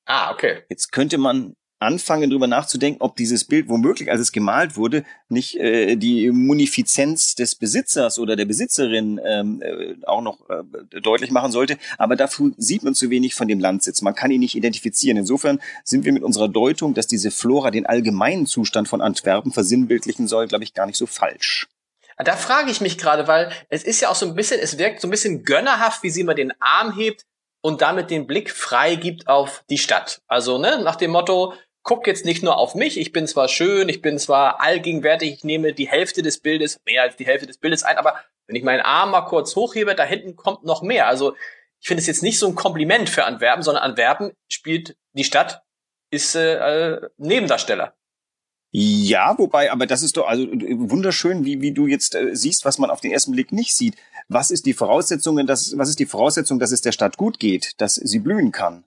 Ah, 0.07 0.31
okay. 0.33 0.63
Jetzt 0.69 0.93
könnte 0.93 1.19
man 1.19 1.55
anfangen, 1.83 2.31
drüber 2.31 2.47
nachzudenken, 2.47 3.03
ob 3.03 3.17
dieses 3.17 3.45
Bild 3.45 3.69
womöglich, 3.69 4.11
als 4.11 4.21
es 4.21 4.33
gemalt 4.33 4.77
wurde, 4.77 5.05
nicht 5.29 5.57
äh, 5.57 5.97
die 5.97 6.31
Munifizenz 6.31 7.35
des 7.35 7.55
Besitzers 7.55 8.19
oder 8.19 8.37
der 8.37 8.45
Besitzerin 8.45 9.21
ähm, 9.25 9.63
äh, 9.63 9.95
auch 10.07 10.23
noch 10.23 10.39
äh, 10.49 11.01
deutlich 11.01 11.31
machen 11.31 11.53
sollte. 11.53 11.77
Aber 11.99 12.17
dafür 12.17 12.53
sieht 12.57 12.83
man 12.83 12.95
zu 12.95 13.11
wenig 13.11 13.35
von 13.35 13.49
dem 13.49 13.61
Landsitz. 13.61 14.03
Man 14.03 14.15
kann 14.15 14.31
ihn 14.31 14.41
nicht 14.41 14.55
identifizieren. 14.55 15.17
Insofern 15.17 15.61
sind 15.85 16.05
wir 16.05 16.13
mit 16.13 16.23
unserer 16.23 16.49
Deutung, 16.49 16.95
dass 16.95 17.07
diese 17.07 17.31
Flora 17.31 17.71
den 17.71 17.87
allgemeinen 17.87 18.47
Zustand 18.47 18.89
von 18.89 19.01
Antwerpen 19.01 19.53
versinnbildlichen 19.53 20.29
soll, 20.29 20.49
glaube 20.49 20.65
ich, 20.65 20.75
gar 20.75 20.87
nicht 20.87 20.97
so 20.97 21.07
falsch. 21.07 21.69
Da 22.19 22.37
frage 22.37 22.71
ich 22.71 22.81
mich 22.81 22.99
gerade, 22.99 23.27
weil 23.27 23.53
es 23.69 23.85
ist 23.85 24.01
ja 24.01 24.09
auch 24.09 24.15
so 24.15 24.27
ein 24.27 24.35
bisschen, 24.35 24.61
es 24.61 24.79
wirkt 24.79 25.01
so 25.01 25.09
ein 25.09 25.11
bisschen 25.11 25.45
gönnerhaft, 25.45 26.03
wie 26.03 26.11
sie 26.11 26.21
immer 26.21 26.35
den 26.35 26.53
Arm 26.61 26.95
hebt 26.95 27.25
und 27.63 27.81
damit 27.81 28.11
den 28.11 28.27
Blick 28.27 28.51
frei 28.51 28.97
gibt 28.97 29.29
auf 29.29 29.65
die 29.71 29.79
Stadt. 29.79 30.21
Also 30.27 30.59
ne, 30.59 30.83
nach 30.83 30.97
dem 30.97 31.13
Motto, 31.13 31.55
guck 31.83 32.07
jetzt 32.07 32.25
nicht 32.25 32.43
nur 32.43 32.57
auf 32.57 32.75
mich, 32.75 32.99
ich 32.99 33.13
bin 33.13 33.27
zwar 33.27 33.49
schön, 33.49 33.89
ich 33.89 34.03
bin 34.03 34.19
zwar 34.19 34.61
allgegenwärtig, 34.61 35.33
ich 35.33 35.45
nehme 35.45 35.73
die 35.73 35.89
Hälfte 35.89 36.23
des 36.23 36.39
Bildes, 36.39 36.81
mehr 36.87 37.03
als 37.03 37.17
die 37.17 37.27
Hälfte 37.27 37.47
des 37.47 37.59
Bildes 37.59 37.83
ein, 37.83 37.97
aber 37.97 38.17
wenn 38.47 38.57
ich 38.57 38.63
meinen 38.63 38.81
Arm 38.81 39.11
mal 39.11 39.23
kurz 39.23 39.57
hochhebe, 39.57 39.95
da 39.95 40.05
hinten 40.05 40.37
kommt 40.37 40.65
noch 40.65 40.83
mehr. 40.83 41.07
Also 41.07 41.35
ich 41.81 41.89
finde 41.89 42.01
es 42.01 42.07
jetzt 42.07 42.23
nicht 42.23 42.39
so 42.39 42.47
ein 42.47 42.55
Kompliment 42.55 43.09
für 43.09 43.25
Antwerpen, 43.25 43.63
sondern 43.63 43.83
Antwerpen 43.83 44.33
spielt 44.49 44.97
die 45.15 45.25
Stadt, 45.25 45.63
ist 46.11 46.35
äh, 46.35 46.95
äh, 46.95 47.09
Nebendarsteller. 47.17 47.95
Ja, 48.75 49.37
wobei, 49.37 49.71
aber 49.71 49.87
das 49.87 50.03
ist 50.03 50.17
doch 50.17 50.27
also 50.27 50.47
wunderschön, 50.47 51.45
wie, 51.45 51.61
wie 51.61 51.73
du 51.73 51.87
jetzt 51.87 52.15
äh, 52.15 52.35
siehst, 52.35 52.65
was 52.65 52.79
man 52.79 52.91
auf 52.91 53.01
den 53.01 53.13
ersten 53.13 53.33
Blick 53.33 53.53
nicht 53.53 53.77
sieht. 53.77 53.97
Was 54.29 54.51
ist 54.51 54.65
die 54.65 54.73
Voraussetzung, 54.73 55.47
dass, 55.47 55.77
was 55.77 55.91
ist 55.91 55.99
die 55.99 56.07
Voraussetzung, 56.07 56.59
dass 56.59 56.73
es 56.73 56.81
der 56.81 56.93
Stadt 56.93 57.19
gut 57.19 57.39
geht, 57.39 57.73
dass 57.81 57.97
sie 57.97 58.19
blühen 58.19 58.51
kann? 58.51 58.85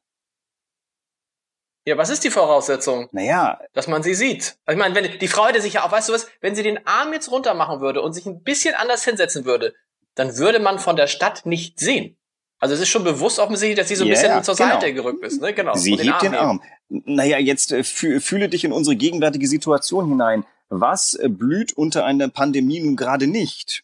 Ja, 1.86 1.98
was 1.98 2.10
ist 2.10 2.24
die 2.24 2.32
Voraussetzung? 2.32 3.10
Naja. 3.12 3.60
Dass 3.74 3.88
man 3.88 4.02
sie 4.02 4.16
sieht. 4.16 4.58
Also 4.66 4.78
ich 4.78 4.84
meine, 4.84 4.96
wenn 4.96 5.20
die 5.20 5.28
Frau 5.28 5.46
hätte 5.46 5.62
sich 5.62 5.74
ja 5.74 5.86
auch, 5.86 5.92
weißt 5.92 6.10
du 6.10 6.14
was, 6.14 6.28
wenn 6.42 6.56
sie 6.56 6.64
den 6.64 6.86
Arm 6.88 7.14
jetzt 7.14 7.32
runter 7.32 7.54
machen 7.54 7.80
würde 7.80 8.02
und 8.02 8.14
sich 8.14 8.26
ein 8.26 8.42
bisschen 8.42 8.74
anders 8.74 9.06
hinsetzen 9.06 9.46
würde, 9.46 9.76
dann 10.16 10.38
würde 10.38 10.60
man 10.60 10.80
von 10.80 10.96
der 10.96 11.06
Stadt 11.06 11.46
nicht 11.46 11.80
sehen. 11.80 12.18
Also 12.60 12.74
es 12.74 12.82
ist 12.82 12.90
schon 12.90 13.04
bewusst 13.04 13.38
offensichtlich, 13.38 13.78
dass 13.78 13.90
sie 13.90 13.96
so 13.96 14.04
ein 14.04 14.10
yeah, 14.10 14.20
bisschen 14.20 14.44
zur 14.44 14.56
genau. 14.56 14.70
Seite 14.70 14.94
gerückt 14.94 15.24
ist. 15.24 15.42
Ne? 15.42 15.54
Genau. 15.54 15.76
Sie 15.76 15.96
hebt 15.96 16.22
den 16.24 16.34
Arm. 16.34 16.64
Naja, 16.90 17.38
jetzt 17.38 17.72
äh, 17.72 17.84
fühle 17.84 18.50
dich 18.50 18.64
in 18.64 18.72
unsere 18.72 18.96
gegenwärtige 18.96 19.48
Situation 19.48 20.08
hinein. 20.08 20.46
Was 20.70 21.14
äh, 21.14 21.30
blüht 21.30 21.74
unter 21.74 22.06
einer 22.06 22.30
Pandemie 22.30 22.80
nun 22.80 22.96
gerade 22.96 23.28
nicht? 23.28 23.84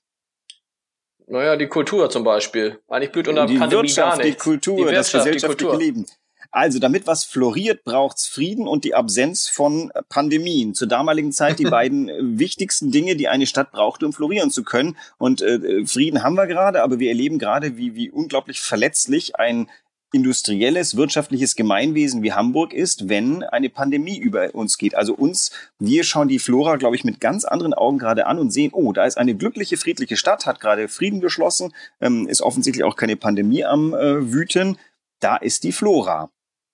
Naja, 1.27 1.55
die 1.55 1.67
Kultur 1.67 2.09
zum 2.09 2.23
Beispiel. 2.23 2.79
Eigentlich 2.87 3.11
blüht 3.11 3.27
unter 3.27 3.45
die 3.45 3.57
Pandemie 3.57 3.83
Wirtschaft, 3.83 4.17
gar 4.17 4.23
nichts. 4.23 4.43
Die 4.43 4.49
Kultur, 4.49 4.77
die 4.77 4.83
Wirtschaft, 4.85 5.13
das 5.13 5.25
gesellschaftliche 5.25 5.77
Leben. 5.77 6.05
Also, 6.51 6.79
damit 6.79 7.07
was 7.07 7.23
floriert, 7.23 7.85
braucht's 7.85 8.27
Frieden 8.27 8.67
und 8.67 8.83
die 8.83 8.93
Absenz 8.93 9.47
von 9.47 9.89
Pandemien. 10.09 10.73
Zur 10.73 10.87
damaligen 10.89 11.31
Zeit 11.31 11.59
die 11.59 11.63
beiden 11.69 12.09
äh, 12.09 12.17
wichtigsten 12.19 12.91
Dinge, 12.91 13.15
die 13.15 13.29
eine 13.29 13.47
Stadt 13.47 13.71
brauchte, 13.71 14.05
um 14.05 14.11
florieren 14.11 14.51
zu 14.51 14.63
können. 14.63 14.97
Und 15.17 15.41
äh, 15.41 15.85
Frieden 15.85 16.23
haben 16.23 16.35
wir 16.35 16.47
gerade, 16.47 16.83
aber 16.83 16.99
wir 16.99 17.09
erleben 17.09 17.39
gerade, 17.39 17.77
wie, 17.77 17.95
wie 17.95 18.11
unglaublich 18.11 18.59
verletzlich 18.59 19.37
ein 19.37 19.69
industrielles, 20.13 20.97
wirtschaftliches 20.97 21.55
Gemeinwesen 21.55 22.21
wie 22.21 22.33
Hamburg 22.33 22.73
ist, 22.73 23.07
wenn 23.07 23.43
eine 23.43 23.69
Pandemie 23.69 24.17
über 24.17 24.53
uns 24.53 24.77
geht. 24.77 24.93
Also 24.93 25.13
uns, 25.13 25.51
wir 25.79 26.03
schauen 26.03 26.27
die 26.27 26.39
Flora, 26.39 26.75
glaube 26.75 26.97
ich, 26.97 27.05
mit 27.05 27.21
ganz 27.21 27.45
anderen 27.45 27.73
Augen 27.73 27.97
gerade 27.97 28.27
an 28.27 28.37
und 28.37 28.51
sehen, 28.51 28.71
oh, 28.73 28.91
da 28.91 29.05
ist 29.05 29.17
eine 29.17 29.35
glückliche, 29.35 29.77
friedliche 29.77 30.17
Stadt, 30.17 30.45
hat 30.45 30.59
gerade 30.59 30.89
Frieden 30.89 31.21
geschlossen, 31.21 31.73
ähm, 32.01 32.27
ist 32.27 32.41
offensichtlich 32.41 32.83
auch 32.83 32.97
keine 32.97 33.15
Pandemie 33.15 33.63
am 33.63 33.93
äh, 33.93 34.33
Wüten. 34.33 34.77
Da 35.21 35.37
ist 35.37 35.63
die 35.63 35.71
Flora. 35.71 36.29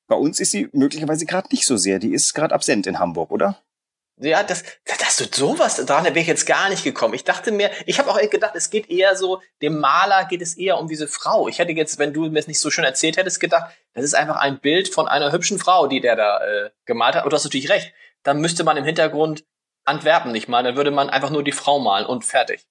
Bei 0.07 0.15
uns 0.15 0.39
ist 0.39 0.51
sie 0.51 0.69
möglicherweise 0.71 1.25
gerade 1.25 1.49
nicht 1.51 1.65
so 1.65 1.77
sehr. 1.77 1.99
Die 1.99 2.13
ist 2.13 2.33
gerade 2.33 2.55
absent 2.55 2.87
in 2.87 2.99
Hamburg, 2.99 3.31
oder? 3.31 3.61
Ja, 4.19 4.41
das, 4.41 4.63
das 4.85 5.17
du 5.17 5.25
sowas 5.25 5.75
daran 5.85 6.05
wäre 6.05 6.19
ich 6.19 6.27
jetzt 6.27 6.47
gar 6.47 6.69
nicht 6.69 6.83
gekommen. 6.83 7.13
Ich 7.13 7.23
dachte 7.23 7.51
mir, 7.51 7.69
ich 7.85 7.99
habe 7.99 8.09
auch 8.09 8.29
gedacht, 8.29 8.55
es 8.55 8.71
geht 8.71 8.89
eher 8.89 9.15
so, 9.15 9.41
dem 9.61 9.79
Maler 9.79 10.25
geht 10.25 10.41
es 10.41 10.57
eher 10.57 10.79
um 10.79 10.87
diese 10.87 11.07
Frau. 11.07 11.47
Ich 11.47 11.59
hätte 11.59 11.73
jetzt, 11.73 11.99
wenn 11.99 12.13
du 12.13 12.27
mir 12.27 12.39
es 12.39 12.47
nicht 12.47 12.59
so 12.59 12.71
schön 12.71 12.83
erzählt 12.83 13.17
hättest, 13.17 13.39
gedacht, 13.39 13.71
das 13.93 14.03
ist 14.03 14.15
einfach 14.15 14.37
ein 14.37 14.59
Bild 14.59 14.91
von 14.91 15.07
einer 15.07 15.31
hübschen 15.31 15.59
Frau, 15.59 15.85
die 15.85 16.01
der 16.01 16.15
da 16.15 16.39
äh, 16.43 16.71
gemalt 16.85 17.13
hat. 17.13 17.25
Und 17.25 17.31
du 17.31 17.35
hast 17.35 17.43
natürlich 17.43 17.69
recht. 17.69 17.93
Dann 18.23 18.41
müsste 18.41 18.63
man 18.63 18.75
im 18.75 18.85
Hintergrund 18.85 19.45
Antwerpen 19.85 20.31
nicht 20.31 20.49
malen, 20.49 20.65
dann 20.65 20.75
würde 20.75 20.91
man 20.91 21.09
einfach 21.09 21.29
nur 21.29 21.43
die 21.43 21.51
Frau 21.51 21.79
malen 21.79 22.05
und 22.05 22.25
fertig. 22.25 22.65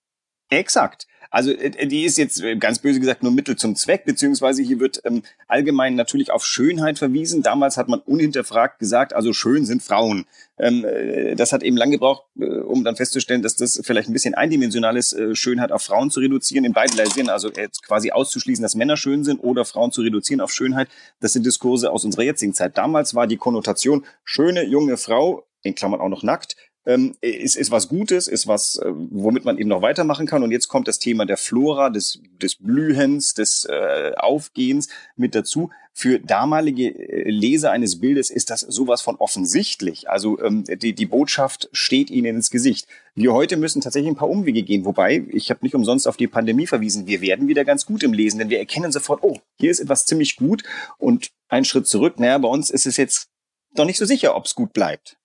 Exakt. 0.48 1.06
Also 1.30 1.50
äh, 1.50 1.86
die 1.86 2.04
ist 2.04 2.18
jetzt 2.18 2.40
äh, 2.42 2.56
ganz 2.56 2.78
böse 2.78 3.00
gesagt 3.00 3.22
nur 3.22 3.32
Mittel 3.32 3.56
zum 3.56 3.76
Zweck, 3.76 4.04
beziehungsweise 4.04 4.62
hier 4.62 4.80
wird 4.80 5.02
ähm, 5.04 5.22
allgemein 5.48 5.94
natürlich 5.94 6.30
auf 6.30 6.44
Schönheit 6.44 6.98
verwiesen. 6.98 7.42
Damals 7.42 7.76
hat 7.76 7.88
man 7.88 8.00
unhinterfragt 8.00 8.78
gesagt, 8.78 9.12
also 9.12 9.32
schön 9.32 9.66
sind 9.66 9.82
Frauen. 9.82 10.26
Ähm, 10.58 10.84
äh, 10.84 11.34
das 11.34 11.52
hat 11.52 11.62
eben 11.62 11.76
lang 11.76 11.90
gebraucht, 11.90 12.24
äh, 12.38 12.44
um 12.44 12.84
dann 12.84 12.96
festzustellen, 12.96 13.42
dass 13.42 13.56
das 13.56 13.80
vielleicht 13.84 14.08
ein 14.08 14.12
bisschen 14.12 14.34
eindimensional 14.34 14.96
ist, 14.96 15.12
äh, 15.12 15.34
Schönheit 15.34 15.72
auf 15.72 15.82
Frauen 15.82 16.10
zu 16.10 16.20
reduzieren, 16.20 16.64
in 16.64 16.72
beiderlei 16.72 17.06
Sinn. 17.06 17.28
Also 17.28 17.50
jetzt 17.50 17.82
quasi 17.82 18.12
auszuschließen, 18.12 18.62
dass 18.62 18.74
Männer 18.74 18.96
schön 18.96 19.24
sind 19.24 19.40
oder 19.40 19.64
Frauen 19.64 19.92
zu 19.92 20.02
reduzieren 20.02 20.40
auf 20.40 20.52
Schönheit. 20.52 20.88
Das 21.20 21.32
sind 21.32 21.44
Diskurse 21.44 21.90
aus 21.90 22.04
unserer 22.04 22.22
jetzigen 22.22 22.54
Zeit. 22.54 22.78
Damals 22.78 23.14
war 23.14 23.26
die 23.26 23.36
Konnotation 23.36 24.06
schöne 24.24 24.64
junge 24.64 24.96
Frau, 24.96 25.46
in 25.62 25.74
Klammern 25.74 26.00
auch 26.00 26.08
noch 26.08 26.22
nackt, 26.22 26.56
ähm, 26.86 27.16
ist, 27.20 27.56
ist 27.56 27.70
was 27.70 27.88
Gutes, 27.88 28.28
ist 28.28 28.46
was, 28.46 28.76
äh, 28.76 28.90
womit 28.90 29.44
man 29.44 29.58
eben 29.58 29.68
noch 29.68 29.82
weitermachen 29.82 30.26
kann. 30.26 30.42
Und 30.42 30.52
jetzt 30.52 30.68
kommt 30.68 30.88
das 30.88 30.98
Thema 30.98 31.26
der 31.26 31.36
Flora, 31.36 31.90
des, 31.90 32.20
des 32.40 32.54
Blühens, 32.56 33.34
des 33.34 33.66
äh, 33.68 34.12
Aufgehens 34.16 34.88
mit 35.16 35.34
dazu. 35.34 35.70
Für 35.92 36.20
damalige 36.20 36.88
äh, 36.88 37.30
Leser 37.30 37.72
eines 37.72 38.00
Bildes 38.00 38.30
ist 38.30 38.50
das 38.50 38.60
sowas 38.60 39.02
von 39.02 39.16
offensichtlich. 39.16 40.08
Also 40.08 40.38
ähm, 40.40 40.64
die, 40.64 40.92
die 40.92 41.06
Botschaft 41.06 41.68
steht 41.72 42.10
ihnen 42.10 42.36
ins 42.36 42.50
Gesicht. 42.50 42.86
Wir 43.14 43.32
heute 43.32 43.56
müssen 43.56 43.80
tatsächlich 43.80 44.12
ein 44.12 44.16
paar 44.16 44.30
Umwege 44.30 44.62
gehen. 44.62 44.84
Wobei, 44.84 45.24
ich 45.30 45.50
habe 45.50 45.60
nicht 45.62 45.74
umsonst 45.74 46.06
auf 46.06 46.16
die 46.16 46.28
Pandemie 46.28 46.66
verwiesen. 46.66 47.06
Wir 47.06 47.20
werden 47.20 47.48
wieder 47.48 47.64
ganz 47.64 47.86
gut 47.86 48.02
im 48.02 48.12
Lesen, 48.12 48.38
denn 48.38 48.50
wir 48.50 48.58
erkennen 48.58 48.92
sofort, 48.92 49.22
oh, 49.22 49.38
hier 49.58 49.70
ist 49.70 49.80
etwas 49.80 50.06
ziemlich 50.06 50.36
gut. 50.36 50.62
Und 50.98 51.30
ein 51.48 51.64
Schritt 51.64 51.86
zurück, 51.86 52.20
naja, 52.20 52.38
bei 52.38 52.48
uns 52.48 52.70
ist 52.70 52.86
es 52.86 52.96
jetzt 52.96 53.28
noch 53.74 53.86
nicht 53.86 53.98
so 53.98 54.04
sicher, 54.04 54.36
ob 54.36 54.44
es 54.44 54.54
gut 54.54 54.72
bleibt. 54.72 55.16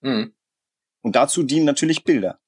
Mhm. 0.00 0.32
Und 1.02 1.16
dazu 1.16 1.42
dienen 1.42 1.66
natürlich 1.66 2.04
Bilder. 2.04 2.38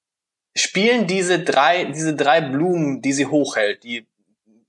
Spielen 0.56 1.06
diese 1.06 1.40
drei, 1.40 1.84
diese 1.84 2.14
drei 2.14 2.40
Blumen, 2.40 3.02
die 3.02 3.12
sie 3.12 3.26
hochhält, 3.26 3.82
die 3.82 4.06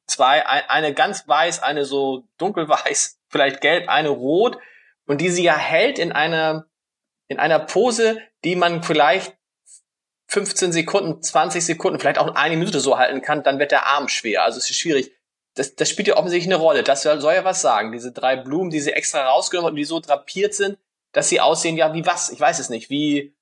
zwei, 0.07 0.45
eine 0.45 0.93
ganz 0.93 1.27
weiß, 1.27 1.61
eine 1.61 1.85
so 1.85 2.27
dunkelweiß, 2.37 3.19
vielleicht 3.29 3.61
gelb, 3.61 3.89
eine 3.89 4.09
rot, 4.09 4.57
und 5.07 5.21
die 5.21 5.29
sie 5.29 5.43
ja 5.43 5.55
hält 5.55 5.99
in 5.99 6.11
einer, 6.11 6.65
in 7.27 7.39
einer 7.39 7.59
Pose, 7.59 8.19
die 8.43 8.55
man 8.55 8.81
vielleicht 8.83 9.37
15 10.27 10.71
Sekunden, 10.71 11.21
20 11.21 11.63
Sekunden, 11.63 11.99
vielleicht 11.99 12.17
auch 12.17 12.33
eine 12.33 12.57
Minute 12.57 12.79
so 12.79 12.97
halten 12.97 13.21
kann, 13.21 13.43
dann 13.43 13.59
wird 13.59 13.71
der 13.71 13.85
Arm 13.85 14.07
schwer. 14.07 14.43
Also 14.43 14.57
es 14.57 14.69
ist 14.69 14.77
schwierig. 14.77 15.11
Das, 15.53 15.75
das 15.75 15.89
spielt 15.89 16.07
ja 16.07 16.17
offensichtlich 16.17 16.51
eine 16.53 16.61
Rolle. 16.61 16.83
Das 16.83 17.03
soll 17.03 17.33
ja 17.33 17.45
was 17.45 17.61
sagen. 17.61 17.91
Diese 17.91 18.11
drei 18.11 18.35
Blumen, 18.35 18.71
die 18.71 18.79
sie 18.79 18.91
extra 18.91 19.25
rausgenommen 19.27 19.71
und 19.71 19.75
die 19.75 19.85
so 19.85 19.99
drapiert 19.99 20.55
sind, 20.55 20.77
dass 21.11 21.29
sie 21.29 21.39
aussehen, 21.39 21.77
ja, 21.77 21.93
wie 21.93 22.05
was? 22.05 22.29
Ich 22.31 22.39
weiß 22.39 22.59
es 22.59 22.69
nicht. 22.69 22.89
Wie, 22.89 23.34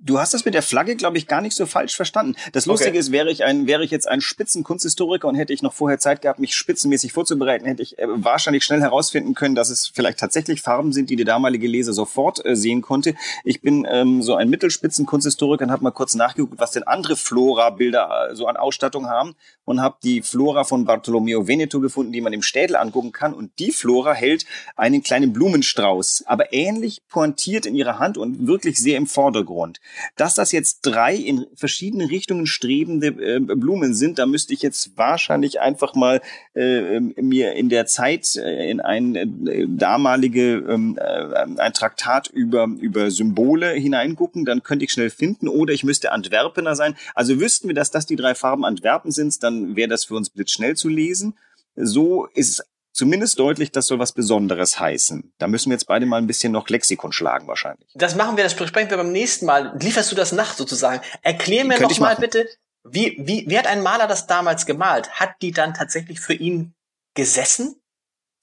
Du 0.00 0.18
hast 0.18 0.34
das 0.34 0.44
mit 0.44 0.54
der 0.54 0.62
Flagge, 0.62 0.96
glaube 0.96 1.18
ich, 1.18 1.26
gar 1.26 1.40
nicht 1.40 1.56
so 1.56 1.66
falsch 1.66 1.96
verstanden. 1.96 2.36
Das 2.52 2.66
Lustige 2.66 2.90
okay. 2.90 2.98
ist, 2.98 3.12
wäre 3.12 3.30
ich 3.30 3.44
ein, 3.44 3.66
wäre 3.66 3.84
ich 3.84 3.90
jetzt 3.90 4.08
ein 4.08 4.20
Spitzenkunsthistoriker 4.20 5.26
und 5.26 5.34
hätte 5.34 5.52
ich 5.52 5.62
noch 5.62 5.72
vorher 5.72 5.98
Zeit 5.98 6.22
gehabt, 6.22 6.38
mich 6.38 6.54
spitzenmäßig 6.54 7.12
vorzubereiten, 7.12 7.66
hätte 7.66 7.82
ich 7.82 7.98
äh, 7.98 8.06
wahrscheinlich 8.08 8.64
schnell 8.64 8.80
herausfinden 8.80 9.34
können, 9.34 9.54
dass 9.54 9.70
es 9.70 9.86
vielleicht 9.86 10.18
tatsächlich 10.18 10.62
Farben 10.62 10.92
sind, 10.92 11.10
die 11.10 11.16
der 11.16 11.26
damalige 11.26 11.66
Leser 11.66 11.92
sofort 11.92 12.44
äh, 12.44 12.54
sehen 12.56 12.80
konnte. 12.80 13.14
Ich 13.44 13.60
bin 13.60 13.86
ähm, 13.90 14.22
so 14.22 14.34
ein 14.34 14.48
Mittelspitzenkunsthistoriker 14.50 15.64
und 15.64 15.70
habe 15.70 15.84
mal 15.84 15.90
kurz 15.90 16.14
nachgeguckt, 16.14 16.58
was 16.58 16.70
denn 16.70 16.84
andere 16.84 17.16
Flora-Bilder 17.16 18.30
äh, 18.30 18.36
so 18.36 18.46
an 18.46 18.56
Ausstattung 18.56 19.08
haben 19.08 19.34
und 19.68 19.82
habe 19.82 19.98
die 20.02 20.22
Flora 20.22 20.64
von 20.64 20.86
Bartolomeo 20.86 21.46
Veneto 21.46 21.78
gefunden, 21.78 22.10
die 22.10 22.22
man 22.22 22.32
im 22.32 22.40
Städel 22.40 22.74
angucken 22.74 23.12
kann. 23.12 23.34
Und 23.34 23.50
die 23.58 23.70
Flora 23.70 24.14
hält 24.14 24.46
einen 24.76 25.02
kleinen 25.02 25.34
Blumenstrauß, 25.34 26.24
aber 26.24 26.54
ähnlich 26.54 27.02
pointiert 27.10 27.66
in 27.66 27.74
ihrer 27.74 27.98
Hand 27.98 28.16
und 28.16 28.46
wirklich 28.46 28.78
sehr 28.78 28.96
im 28.96 29.06
Vordergrund. 29.06 29.78
Dass 30.16 30.34
das 30.34 30.52
jetzt 30.52 30.80
drei 30.86 31.14
in 31.14 31.44
verschiedene 31.54 32.08
Richtungen 32.08 32.46
strebende 32.46 33.08
äh, 33.08 33.40
Blumen 33.40 33.92
sind, 33.92 34.18
da 34.18 34.24
müsste 34.24 34.54
ich 34.54 34.62
jetzt 34.62 34.96
wahrscheinlich 34.96 35.60
einfach 35.60 35.94
mal 35.94 36.22
äh, 36.54 36.98
mir 37.00 37.52
in 37.52 37.68
der 37.68 37.84
Zeit 37.84 38.36
äh, 38.36 38.70
in 38.70 38.80
ein 38.80 39.16
äh, 39.16 39.66
damalige 39.68 40.64
ähm, 40.66 40.98
äh, 40.98 41.58
ein 41.58 41.74
Traktat 41.74 42.28
über 42.28 42.66
über 42.80 43.10
Symbole 43.10 43.72
hineingucken, 43.72 44.46
dann 44.46 44.62
könnte 44.62 44.86
ich 44.86 44.92
schnell 44.92 45.10
finden 45.10 45.46
oder 45.46 45.74
ich 45.74 45.84
müsste 45.84 46.10
Antwerpener 46.12 46.74
sein. 46.74 46.96
Also 47.14 47.38
wüssten 47.38 47.68
wir, 47.68 47.74
dass 47.74 47.90
das 47.90 48.06
die 48.06 48.16
drei 48.16 48.34
Farben 48.34 48.64
Antwerpen 48.64 49.10
sind, 49.10 49.42
dann 49.42 49.57
wäre 49.76 49.88
das 49.88 50.04
für 50.04 50.14
uns 50.14 50.30
blitzschnell 50.30 50.76
zu 50.76 50.88
lesen. 50.88 51.38
So 51.76 52.26
ist 52.26 52.60
es 52.60 52.66
zumindest 52.92 53.38
deutlich, 53.38 53.70
das 53.70 53.86
soll 53.86 53.98
was 53.98 54.12
Besonderes 54.12 54.80
heißen. 54.80 55.32
Da 55.38 55.46
müssen 55.46 55.70
wir 55.70 55.74
jetzt 55.74 55.86
beide 55.86 56.04
mal 56.04 56.16
ein 56.16 56.26
bisschen 56.26 56.52
noch 56.52 56.68
Lexikon 56.68 57.12
schlagen 57.12 57.46
wahrscheinlich. 57.46 57.88
Das 57.94 58.16
machen 58.16 58.36
wir, 58.36 58.44
das 58.44 58.56
besprechen 58.56 58.90
wir 58.90 58.96
beim 58.96 59.12
nächsten 59.12 59.46
Mal. 59.46 59.76
Lieferst 59.80 60.10
du 60.10 60.16
das 60.16 60.32
nach 60.32 60.54
sozusagen? 60.54 61.00
Erklär 61.22 61.64
mir 61.64 61.76
Könnte 61.76 61.94
noch 61.94 62.00
mal 62.00 62.16
bitte, 62.16 62.48
wie, 62.84 63.16
wie, 63.20 63.44
wie 63.48 63.58
hat 63.58 63.66
ein 63.66 63.82
Maler 63.82 64.06
das 64.06 64.26
damals 64.26 64.66
gemalt? 64.66 65.10
Hat 65.12 65.30
die 65.42 65.52
dann 65.52 65.74
tatsächlich 65.74 66.20
für 66.20 66.34
ihn 66.34 66.74
gesessen? 67.14 67.80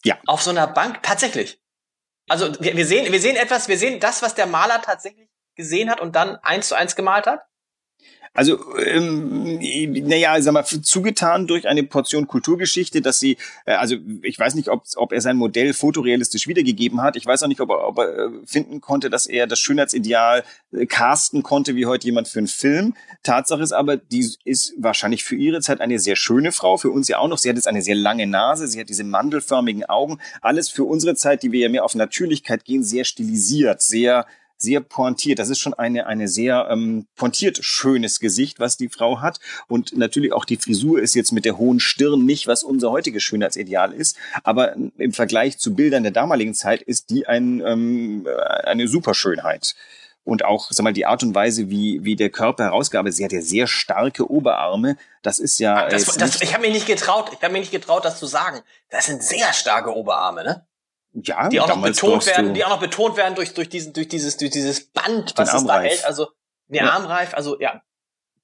Ja. 0.03 0.17
Auf 0.25 0.41
so 0.41 0.51
einer 0.51 0.67
Bank? 0.67 1.03
Tatsächlich? 1.03 1.59
Also 2.27 2.53
wir, 2.59 2.77
wir 2.77 2.85
sehen, 2.85 3.11
wir 3.11 3.19
sehen 3.19 3.35
etwas, 3.35 3.67
wir 3.67 3.77
sehen 3.77 3.99
das, 3.99 4.21
was 4.21 4.35
der 4.35 4.47
Maler 4.47 4.81
tatsächlich 4.81 5.29
gesehen 5.55 5.89
hat 5.89 5.99
und 5.99 6.15
dann 6.15 6.37
eins 6.37 6.69
zu 6.69 6.75
eins 6.75 6.95
gemalt 6.95 7.27
hat? 7.27 7.41
Also, 8.35 8.77
ähm, 8.79 9.59
naja, 10.07 10.39
sag 10.41 10.53
mal, 10.53 10.65
zugetan 10.65 11.47
durch 11.47 11.69
eine 11.69 11.83
Portion 11.83 12.27
Kulturgeschichte, 12.27 13.01
dass 13.01 13.17
sie, 13.17 13.37
äh, 13.65 13.75
also 13.75 13.95
ich 14.23 14.37
weiß 14.37 14.55
nicht, 14.55 14.67
ob, 14.67 14.83
ob 14.97 15.13
er 15.13 15.21
sein 15.21 15.37
Modell 15.37 15.73
fotorealistisch 15.73 16.45
wiedergegeben 16.45 17.01
hat. 17.01 17.15
Ich 17.15 17.25
weiß 17.25 17.43
auch 17.43 17.47
nicht, 17.47 17.61
ob 17.61 17.69
er, 17.69 17.87
ob 17.87 17.97
er 17.97 18.09
äh, 18.09 18.29
finden 18.45 18.81
konnte, 18.81 19.09
dass 19.09 19.25
er 19.25 19.47
das 19.47 19.59
Schönheitsideal 19.59 20.43
äh, 20.73 20.85
casten 20.85 21.43
konnte, 21.43 21.77
wie 21.77 21.85
heute 21.85 22.07
jemand 22.07 22.27
für 22.27 22.39
einen 22.39 22.49
Film. 22.49 22.93
Tatsache 23.23 23.63
ist 23.63 23.71
aber, 23.71 23.95
die 23.95 24.29
ist 24.43 24.73
wahrscheinlich 24.77 25.23
für 25.23 25.37
ihre 25.37 25.61
Zeit 25.61 25.79
eine 25.79 25.97
sehr 25.97 26.17
schöne 26.17 26.51
Frau, 26.51 26.75
für 26.75 26.91
uns 26.91 27.07
ja 27.07 27.19
auch 27.19 27.29
noch. 27.29 27.37
Sie 27.37 27.47
hat 27.47 27.55
jetzt 27.55 27.69
eine 27.69 27.81
sehr 27.81 27.95
lange 27.95 28.27
Nase, 28.27 28.67
sie 28.67 28.81
hat 28.81 28.89
diese 28.89 29.05
mandelförmigen 29.05 29.85
Augen. 29.85 30.19
Alles 30.41 30.67
für 30.69 30.83
unsere 30.83 31.15
Zeit, 31.15 31.41
die 31.41 31.53
wir 31.53 31.61
ja 31.61 31.69
mehr 31.69 31.85
auf 31.85 31.95
Natürlichkeit 31.95 32.65
gehen, 32.65 32.83
sehr 32.83 33.05
stilisiert, 33.05 33.81
sehr 33.81 34.25
sehr 34.65 34.81
pointiert. 34.81 35.39
Das 35.39 35.49
ist 35.49 35.59
schon 35.59 35.73
eine, 35.73 36.07
eine 36.07 36.27
sehr 36.27 36.67
ähm, 36.69 37.07
pointiert 37.15 37.59
schönes 37.61 38.19
Gesicht, 38.19 38.59
was 38.59 38.75
die 38.75 38.89
Frau 38.89 39.21
hat. 39.21 39.39
Und 39.67 39.95
natürlich 39.95 40.33
auch 40.33 40.43
die 40.43 40.57
Frisur 40.57 41.01
ist 41.01 41.15
jetzt 41.15 41.31
mit 41.31 41.45
der 41.45 41.57
hohen 41.57 41.79
Stirn 41.79 42.25
nicht, 42.25 42.47
was 42.47 42.63
unser 42.63 42.91
heutiges 42.91 43.23
Schönheitsideal 43.23 43.93
ist. 43.93 44.17
Aber 44.43 44.75
im 44.75 45.13
Vergleich 45.13 45.57
zu 45.57 45.73
Bildern 45.73 46.03
der 46.03 46.11
damaligen 46.11 46.53
Zeit 46.53 46.81
ist 46.81 47.09
die 47.09 47.27
ein, 47.27 47.61
ähm, 47.65 48.27
eine 48.63 48.87
Superschönheit. 48.87 49.75
Und 50.23 50.43
auch, 50.43 50.71
sag 50.71 50.83
mal, 50.83 50.91
die 50.91 51.05
Art 51.05 51.21
und 51.21 51.35
Weise, 51.35 51.69
wie, 51.69 52.03
wie 52.03 52.15
der 52.15 52.31
Körper 52.31 52.63
herausgearbeitet 52.63 53.11
ist. 53.11 53.17
Sie 53.17 53.25
hat 53.25 53.31
ja 53.31 53.41
sehr 53.41 53.67
starke 53.67 54.29
Oberarme. 54.29 54.97
Das 55.21 55.37
ist 55.37 55.59
ja. 55.59 55.87
Das, 55.87 56.05
das, 56.17 56.41
ich 56.41 56.51
habe 56.53 56.63
mich 56.63 56.73
nicht 56.73 56.87
getraut, 56.87 57.29
ich 57.31 57.43
habe 57.43 57.53
mich 57.53 57.61
nicht 57.61 57.71
getraut, 57.71 58.03
das 58.03 58.17
zu 58.17 58.25
sagen. 58.25 58.61
Das 58.89 59.05
sind 59.05 59.21
sehr 59.21 59.53
starke 59.53 59.95
Oberarme, 59.95 60.43
ne? 60.43 60.65
Ja, 61.23 61.47
die 61.47 61.61
auch 61.61 61.67
noch 61.69 61.81
betont 61.81 62.25
werden, 62.25 62.53
die 62.53 62.65
auch 62.65 62.69
noch 62.69 62.79
betont 62.79 63.15
werden 63.15 63.35
durch 63.35 63.53
durch 63.53 63.69
diesen 63.69 63.93
durch 63.93 64.09
dieses 64.09 64.35
durch 64.37 64.51
dieses 64.51 64.81
Band, 64.91 65.33
was 65.37 65.53
es 65.53 65.65
da 65.65 65.79
hält, 65.79 66.03
also 66.05 66.27
der 66.67 66.83
ja. 66.83 66.91
Armreif, 66.91 67.33
also 67.33 67.59
ja. 67.59 67.81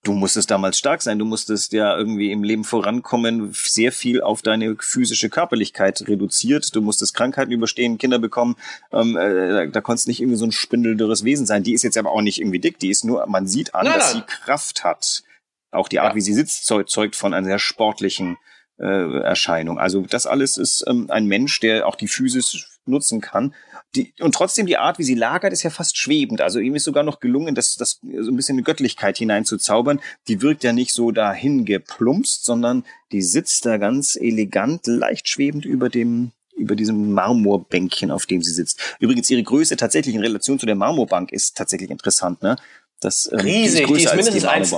Du 0.04 0.14
musstest 0.14 0.50
damals 0.50 0.80
stark 0.80 1.04
sein, 1.04 1.20
du 1.20 1.26
musstest 1.26 1.74
ja 1.74 1.96
irgendwie 1.96 2.32
im 2.32 2.44
Leben 2.44 2.64
vorankommen, 2.64 3.54
sehr 3.54 3.92
viel 3.92 4.22
auf 4.22 4.42
deine 4.42 4.76
physische 4.80 5.30
Körperlichkeit 5.30 6.08
reduziert, 6.08 6.76
du 6.76 6.82
musstest 6.82 7.14
Krankheiten 7.14 7.52
überstehen, 7.52 8.00
Kinder 8.00 8.18
bekommen, 8.18 8.56
ähm, 8.92 9.16
äh, 9.16 9.50
da, 9.50 9.66
da 9.68 9.82
konntest 9.82 10.08
nicht 10.08 10.20
irgendwie 10.20 10.40
so 10.40 10.46
ein 10.46 10.52
spindeldürres 10.52 11.24
Wesen 11.24 11.46
sein. 11.46 11.62
Die 11.62 11.74
ist 11.74 11.84
jetzt 11.84 11.98
aber 11.98 12.12
auch 12.12 12.22
nicht 12.22 12.40
irgendwie 12.40 12.58
dick, 12.58 12.80
die 12.80 12.90
ist 12.90 13.06
nur, 13.06 13.28
man 13.28 13.46
sieht 13.46 13.76
an, 13.76 13.86
nein, 13.86 14.00
dass 14.00 14.16
nein. 14.16 14.24
sie 14.28 14.36
Kraft 14.44 14.84
hat. 14.84 15.22
Auch 15.70 15.88
die 15.88 16.00
Art, 16.00 16.14
ja. 16.14 16.16
wie 16.16 16.22
sie 16.22 16.34
sitzt, 16.34 16.66
zeugt 16.66 17.16
von 17.16 17.34
einer 17.36 17.46
sehr 17.46 17.60
sportlichen 17.60 18.38
äh, 18.82 19.20
Erscheinung. 19.22 19.78
Also 19.78 20.02
das 20.02 20.26
alles 20.26 20.58
ist 20.58 20.84
ähm, 20.88 21.06
ein 21.10 21.28
Mensch, 21.28 21.60
der 21.60 21.88
auch 21.88 21.96
die 21.96 22.08
Physis 22.08 22.66
nutzen 22.86 23.22
kann. 23.22 23.54
Die, 23.96 24.14
und 24.20 24.34
trotzdem 24.34 24.66
die 24.66 24.78
Art, 24.78 24.98
wie 25.00 25.04
sie 25.04 25.16
lagert, 25.16 25.54
ist 25.54 25.64
ja 25.64 25.70
fast 25.70 25.98
schwebend. 25.98 26.42
Also 26.42 26.60
ihm 26.60 26.76
ist 26.76 26.86
sogar 26.86 27.04
noch 27.04 27.20
gelungen, 27.20 27.56
das, 27.56 27.76
das 27.76 28.00
so 28.02 28.32
ein 28.32 28.36
bisschen 28.36 28.56
eine 28.56 28.64
Göttlichkeit 28.64 29.18
hineinzuzaubern. 29.18 30.00
Die 30.28 30.42
wirkt 30.42 30.64
ja 30.64 30.74
nicht 30.74 30.94
so 30.94 31.12
dahin 31.12 31.66
geplumpst, 31.66 32.46
sondern 32.46 32.84
die 33.12 33.22
sitzt 33.22 33.66
da 33.66 33.78
ganz 33.78 34.16
elegant, 34.16 34.88
leicht 34.88 35.28
schwebend 35.28 35.66
über 35.66 35.90
dem 35.90 36.32
über 36.58 36.76
diesem 36.76 37.14
Marmorbänkchen, 37.14 38.12
auf 38.12 38.28
dem 38.28 38.44
sie 38.44 38.52
sitzt. 38.52 38.80
Übrigens, 39.00 39.30
ihre 39.32 39.42
Größe 39.42 39.78
tatsächlich 39.78 40.14
in 40.14 40.22
Relation 40.22 40.60
zu 40.60 40.66
der 40.68 40.76
Marmorbank 40.76 41.32
ist 41.32 41.58
tatsächlich 41.58 41.90
interessant. 41.90 42.44
Ne? 42.44 42.56
Das, 43.00 43.30
ähm, 43.32 43.40
Riesig, 43.40 43.88
die 43.88 43.94
ist, 43.94 44.00
die 44.00 44.04
ist 44.04 44.16
mindestens 44.16 44.46
eins, 44.46 44.76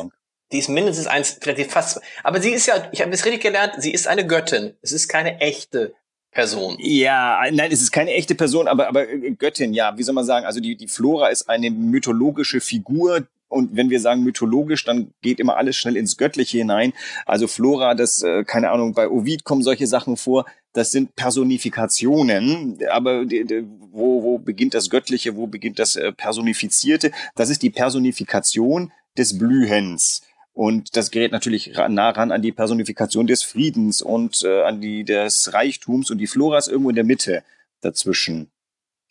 die 0.53 0.59
ist 0.59 0.69
mindestens 0.69 1.07
eins, 1.07 1.37
vielleicht 1.41 1.71
fast. 1.71 1.99
Aber 2.23 2.41
sie 2.41 2.51
ist 2.51 2.67
ja, 2.67 2.87
ich 2.91 3.01
habe 3.01 3.11
das 3.11 3.25
richtig 3.25 3.41
gelernt, 3.41 3.73
sie 3.79 3.91
ist 3.91 4.07
eine 4.07 4.25
Göttin. 4.25 4.73
Es 4.81 4.91
ist 4.91 5.09
keine 5.09 5.41
echte 5.41 5.93
Person. 6.31 6.77
Ja, 6.79 7.41
nein, 7.51 7.71
es 7.71 7.81
ist 7.81 7.91
keine 7.91 8.11
echte 8.11 8.35
Person, 8.35 8.67
aber, 8.67 8.87
aber 8.87 9.05
Göttin, 9.05 9.73
ja, 9.73 9.97
wie 9.97 10.03
soll 10.03 10.15
man 10.15 10.25
sagen? 10.25 10.45
Also 10.45 10.59
die, 10.59 10.75
die 10.75 10.87
Flora 10.87 11.27
ist 11.27 11.49
eine 11.49 11.69
mythologische 11.69 12.61
Figur, 12.61 13.27
und 13.53 13.75
wenn 13.75 13.89
wir 13.89 13.99
sagen 13.99 14.23
mythologisch, 14.23 14.83
dann 14.83 15.13
geht 15.21 15.39
immer 15.39 15.57
alles 15.57 15.77
schnell 15.77 15.95
ins 15.95 16.17
Göttliche 16.17 16.57
hinein. 16.57 16.91
Also 17.27 17.47
Flora, 17.47 17.93
das, 17.93 18.23
äh, 18.23 18.43
keine 18.43 18.71
Ahnung, 18.71 18.93
bei 18.93 19.07
Ovid 19.07 19.43
kommen 19.43 19.61
solche 19.61 19.85
Sachen 19.85 20.17
vor. 20.17 20.45
Das 20.73 20.91
sind 20.91 21.15
Personifikationen, 21.15 22.79
aber 22.89 23.25
die, 23.25 23.63
wo, 23.91 24.23
wo 24.23 24.39
beginnt 24.39 24.73
das 24.73 24.89
Göttliche, 24.89 25.35
wo 25.35 25.45
beginnt 25.45 25.77
das 25.77 25.95
äh, 25.95 26.11
Personifizierte? 26.11 27.11
Das 27.35 27.51
ist 27.51 27.61
die 27.61 27.69
Personifikation 27.69 28.91
des 29.15 29.37
Blühens. 29.37 30.23
Und 30.53 30.95
das 30.95 31.09
gerät 31.09 31.31
natürlich 31.31 31.73
nah 31.89 32.11
ran 32.11 32.31
an 32.31 32.43
die 32.43 32.51
Personifikation 32.51 33.25
des 33.25 33.43
Friedens 33.43 34.01
und 34.01 34.43
äh, 34.43 34.61
an 34.61 34.81
die 34.81 35.03
des 35.03 35.51
Reichtums 35.51 36.11
und 36.11 36.19
die 36.19 36.27
Flora 36.27 36.59
ist 36.59 36.67
irgendwo 36.67 36.89
in 36.89 36.95
der 36.95 37.03
Mitte 37.03 37.43
dazwischen. 37.81 38.51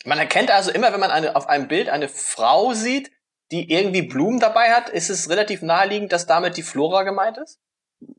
Man 0.04 0.18
erkennt 0.18 0.50
also 0.50 0.70
immer, 0.70 0.92
wenn 0.92 1.00
man 1.00 1.10
eine, 1.10 1.34
auf 1.34 1.48
einem 1.48 1.68
Bild 1.68 1.88
eine 1.88 2.08
Frau 2.08 2.74
sieht, 2.74 3.10
die 3.50 3.70
irgendwie 3.70 4.02
Blumen 4.02 4.40
dabei 4.40 4.72
hat, 4.72 4.88
ist 4.88 5.10
es 5.10 5.28
relativ 5.28 5.62
naheliegend, 5.62 6.12
dass 6.12 6.26
damit 6.26 6.56
die 6.56 6.62
Flora 6.62 7.02
gemeint 7.02 7.38
ist? 7.38 7.58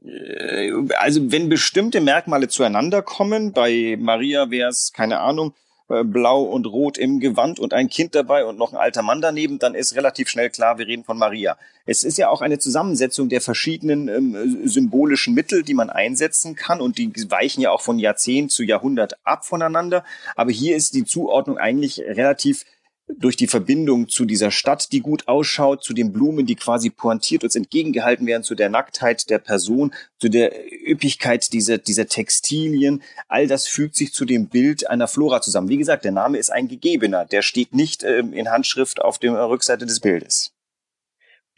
Äh, 0.06 0.72
also 0.98 1.32
wenn 1.32 1.50
bestimmte 1.50 2.02
Merkmale 2.02 2.50
zueinander 2.50 3.02
kommen, 3.02 3.54
bei 3.54 3.98
Maria 4.00 4.52
wäre 4.52 4.70
es, 4.70 4.92
keine 4.94 5.20
Ahnung, 5.20 5.54
äh, 5.94 6.04
blau 6.04 6.44
und 6.44 6.66
rot 6.66 6.98
im 6.98 7.20
Gewand 7.20 7.60
und 7.60 7.74
ein 7.74 7.90
Kind 7.90 8.16
dabei 8.16 8.46
und 8.46 8.58
noch 8.58 8.74
ein 8.74 8.80
alter 8.80 9.02
Mann 9.02 9.22
daneben, 9.22 9.60
dann 9.60 9.76
ist 9.76 9.96
relativ 9.96 10.30
schnell 10.30 10.50
klar, 10.50 10.78
wir 10.78 10.88
reden 10.88 11.04
von 11.04 11.18
Maria. 11.18 11.58
Es 11.86 12.04
ist 12.04 12.18
ja 12.18 12.30
auch 12.30 12.42
eine 12.42 12.60
Zusammensetzung 12.60 13.30
der 13.30 13.42
verschiedenen 13.42 14.08
ähm, 14.08 14.68
symbolischen 14.68 15.34
Mittel, 15.34 15.64
die 15.64 15.74
man 15.74 15.90
einsetzen 15.90 16.56
kann 16.56 16.82
und 16.82 16.98
die 16.98 17.12
weichen 17.30 17.62
ja 17.62 17.72
auch 17.72 17.82
von 17.82 18.00
Jahrzehnt 18.00 18.52
zu 18.52 18.64
Jahrhundert 18.64 19.18
ab 19.24 19.46
voneinander. 19.46 20.04
Aber 20.36 20.52
hier 20.52 20.76
ist 20.76 20.94
die 20.94 21.06
Zuordnung 21.06 21.58
eigentlich 21.58 22.00
relativ 22.00 22.66
durch 23.08 23.36
die 23.36 23.48
Verbindung 23.48 24.08
zu 24.08 24.26
dieser 24.26 24.52
Stadt, 24.52 24.92
die 24.92 25.02
gut 25.02 25.28
ausschaut, 25.28 25.84
zu 25.84 25.94
den 25.94 26.14
Blumen, 26.14 26.46
die 26.46 26.56
quasi 26.56 26.90
pointiert 26.90 27.44
uns 27.44 27.56
entgegengehalten 27.56 28.26
werden, 28.26 28.44
zu 28.44 28.56
der 28.56 28.70
Nacktheit 28.70 29.30
der 29.30 29.40
Person, 29.40 29.94
zu 30.20 30.30
der 30.30 30.54
Üppigkeit 30.88 31.52
dieser, 31.54 31.78
dieser 31.78 32.08
Textilien. 32.08 33.04
All 33.28 33.48
das 33.48 33.68
fügt 33.68 33.96
sich 33.96 34.14
zu 34.14 34.26
dem 34.26 34.48
Bild 34.48 34.90
einer 34.90 35.08
Flora 35.08 35.42
zusammen. 35.42 35.70
Wie 35.70 35.78
gesagt, 35.78 36.06
der 36.06 36.12
Name 36.12 36.38
ist 36.38 36.52
ein 36.52 36.68
gegebener. 36.68 37.26
Der 37.26 37.42
steht 37.42 37.74
nicht 37.74 38.04
ähm, 38.04 38.34
in 38.34 38.50
Handschrift 38.50 39.02
auf 39.02 39.20
der 39.20 39.50
Rückseite 39.50 39.86
des 39.86 40.00
Bildes. 40.00 40.54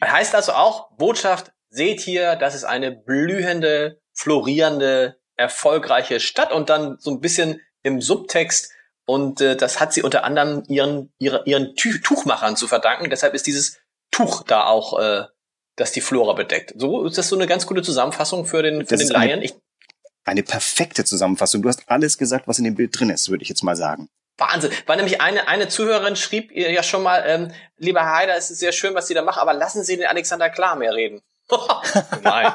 Heißt 0.02 0.34
also 0.34 0.52
auch, 0.52 0.90
Botschaft, 0.96 1.52
seht 1.70 2.00
hier, 2.00 2.36
das 2.36 2.54
ist 2.54 2.64
eine 2.64 2.92
blühende, 2.92 4.00
florierende, 4.12 5.16
erfolgreiche 5.36 6.20
Stadt 6.20 6.52
und 6.52 6.70
dann 6.70 6.96
so 6.98 7.10
ein 7.10 7.20
bisschen 7.20 7.60
im 7.82 8.00
Subtext, 8.00 8.72
und 9.06 9.40
äh, 9.40 9.56
das 9.56 9.80
hat 9.80 9.92
sie 9.92 10.02
unter 10.02 10.24
anderem 10.24 10.64
ihren, 10.68 11.12
ihre, 11.18 11.42
ihren 11.46 11.74
Tuchmachern 11.76 12.56
zu 12.56 12.66
verdanken. 12.66 13.08
Deshalb 13.08 13.34
ist 13.34 13.46
dieses 13.46 13.78
Tuch 14.10 14.42
da 14.42 14.66
auch, 14.66 14.98
äh, 14.98 15.24
das 15.76 15.92
die 15.92 16.00
Flora 16.00 16.32
bedeckt. 16.32 16.74
So 16.76 17.04
ist 17.04 17.16
das 17.16 17.28
so 17.28 17.36
eine 17.36 17.46
ganz 17.46 17.66
gute 17.66 17.82
Zusammenfassung 17.82 18.46
für 18.46 18.62
den, 18.62 18.86
für 18.86 18.96
das 18.96 19.06
den 19.06 19.10
Laien. 19.10 19.40
Eine, 19.40 19.50
eine 20.24 20.42
perfekte 20.42 21.04
Zusammenfassung. 21.04 21.62
Du 21.62 21.68
hast 21.68 21.84
alles 21.86 22.18
gesagt, 22.18 22.48
was 22.48 22.58
in 22.58 22.64
dem 22.64 22.74
Bild 22.74 22.98
drin 22.98 23.10
ist, 23.10 23.30
würde 23.30 23.42
ich 23.42 23.48
jetzt 23.48 23.62
mal 23.62 23.76
sagen. 23.76 24.08
Wahnsinn. 24.38 24.72
War 24.86 24.96
nämlich 24.96 25.20
eine, 25.20 25.48
eine 25.48 25.68
Zuhörerin 25.68 26.16
schrieb 26.16 26.50
ihr 26.50 26.70
ja 26.70 26.82
schon 26.82 27.02
mal, 27.02 27.22
ähm, 27.26 27.52
lieber 27.78 28.04
Heider, 28.10 28.36
es 28.36 28.50
ist 28.50 28.58
sehr 28.58 28.72
schön, 28.72 28.94
was 28.94 29.06
Sie 29.06 29.14
da 29.14 29.22
machen, 29.22 29.40
aber 29.40 29.54
lassen 29.54 29.82
Sie 29.84 29.96
den 29.96 30.06
Alexander 30.06 30.50
Klar 30.50 30.76
mehr 30.76 30.94
reden. 30.94 31.22
Nein. 32.24 32.52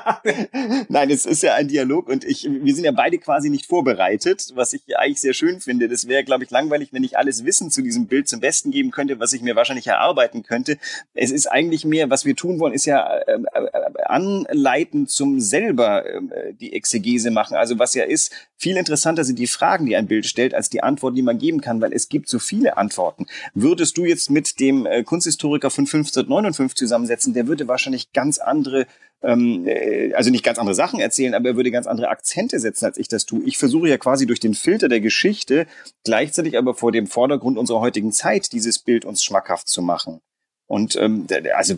Nein, 0.89 1.09
es 1.09 1.25
ist 1.25 1.43
ja 1.43 1.55
ein 1.55 1.67
Dialog 1.67 2.09
und 2.09 2.25
ich, 2.25 2.47
wir 2.49 2.75
sind 2.75 2.83
ja 2.83 2.91
beide 2.91 3.17
quasi 3.19 3.49
nicht 3.49 3.65
vorbereitet, 3.65 4.51
was 4.55 4.73
ich 4.73 4.97
eigentlich 4.97 5.21
sehr 5.21 5.33
schön 5.33 5.61
finde. 5.61 5.87
Das 5.87 6.07
wäre, 6.07 6.23
glaube 6.25 6.43
ich, 6.43 6.49
langweilig, 6.49 6.89
wenn 6.91 7.03
ich 7.03 7.17
alles 7.17 7.45
Wissen 7.45 7.71
zu 7.71 7.81
diesem 7.81 8.07
Bild 8.07 8.27
zum 8.27 8.41
Besten 8.41 8.71
geben 8.71 8.91
könnte, 8.91 9.19
was 9.19 9.31
ich 9.31 9.41
mir 9.41 9.55
wahrscheinlich 9.55 9.87
erarbeiten 9.87 10.43
könnte. 10.43 10.77
Es 11.13 11.31
ist 11.31 11.47
eigentlich 11.47 11.85
mehr, 11.85 12.09
was 12.09 12.25
wir 12.25 12.35
tun 12.35 12.59
wollen, 12.59 12.73
ist 12.73 12.85
ja 12.85 13.05
äh, 13.17 13.39
äh, 13.53 14.03
anleiten 14.05 15.07
zum 15.07 15.39
selber 15.39 16.05
äh, 16.05 16.53
die 16.53 16.73
Exegese 16.73 17.31
machen. 17.31 17.55
Also 17.55 17.79
was 17.79 17.95
ja 17.95 18.03
ist, 18.03 18.33
viel 18.61 18.77
interessanter 18.77 19.23
sind 19.23 19.39
die 19.39 19.47
Fragen, 19.47 19.87
die 19.87 19.95
ein 19.95 20.05
Bild 20.05 20.27
stellt, 20.27 20.53
als 20.53 20.69
die 20.69 20.83
Antworten, 20.83 21.15
die 21.15 21.23
man 21.23 21.39
geben 21.39 21.61
kann, 21.61 21.81
weil 21.81 21.93
es 21.93 22.09
gibt 22.09 22.29
so 22.29 22.37
viele 22.37 22.77
Antworten. 22.77 23.25
Würdest 23.55 23.97
du 23.97 24.05
jetzt 24.05 24.29
mit 24.29 24.59
dem 24.59 24.85
äh, 24.85 25.03
Kunsthistoriker 25.03 25.71
von 25.71 25.85
1559 25.85 26.77
zusammensetzen, 26.77 27.33
der 27.33 27.47
würde 27.47 27.67
wahrscheinlich 27.67 28.13
ganz 28.13 28.37
andere 28.37 28.85
ähm, 29.23 29.67
äh, 29.67 30.13
also 30.13 30.29
nicht 30.29 30.43
ganz 30.43 30.59
andere 30.59 30.75
Sachen 30.75 30.99
erzählen, 30.99 31.33
aber 31.33 31.49
er 31.49 31.55
würde 31.55 31.71
ganz 31.71 31.87
andere 31.87 32.09
Akzente 32.09 32.59
setzen, 32.59 32.85
als 32.85 32.97
ich 32.97 33.07
das 33.07 33.25
tue. 33.25 33.41
Ich 33.45 33.57
versuche 33.57 33.89
ja 33.89 33.97
quasi 33.97 34.27
durch 34.27 34.39
den 34.39 34.53
Filter 34.53 34.89
der 34.89 35.01
Geschichte 35.01 35.65
gleichzeitig 36.03 36.55
aber 36.55 36.75
vor 36.75 36.91
dem 36.91 37.07
Vordergrund 37.07 37.57
unserer 37.57 37.79
heutigen 37.79 38.11
Zeit 38.11 38.51
dieses 38.51 38.77
Bild 38.77 39.05
uns 39.05 39.23
schmackhaft 39.23 39.67
zu 39.67 39.81
machen. 39.81 40.21
Und 40.67 40.95
ähm, 40.95 41.25
also 41.55 41.75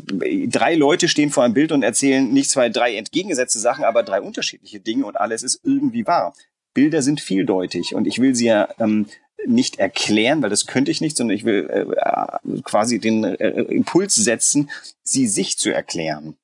drei 0.47 0.75
Leute 0.75 1.07
stehen 1.07 1.31
vor 1.31 1.43
einem 1.43 1.53
Bild 1.53 1.71
und 1.71 1.81
erzählen 1.81 2.31
nicht 2.31 2.49
zwei, 2.49 2.69
drei 2.69 2.95
entgegengesetzte 2.95 3.59
Sachen, 3.59 3.85
aber 3.85 4.03
drei 4.03 4.21
unterschiedliche 4.21 4.81
Dinge 4.81 5.05
und 5.05 5.15
alles 5.15 5.43
ist 5.43 5.61
irgendwie 5.63 6.05
wahr. 6.05 6.33
Bilder 6.73 7.01
sind 7.01 7.21
vieldeutig 7.21 7.95
und 7.95 8.05
ich 8.07 8.19
will 8.19 8.36
sie 8.36 8.45
ja 8.47 8.69
ähm, 8.79 9.07
nicht 9.45 9.77
erklären, 9.79 10.41
weil 10.41 10.49
das 10.49 10.65
könnte 10.65 10.91
ich 10.91 11.01
nicht, 11.01 11.17
sondern 11.17 11.36
ich 11.36 11.45
will 11.45 11.69
äh, 11.69 12.62
quasi 12.63 12.99
den 12.99 13.23
äh, 13.23 13.49
Impuls 13.63 14.15
setzen, 14.15 14.69
sie 15.03 15.27
sich 15.27 15.57
zu 15.57 15.71
erklären. 15.73 16.38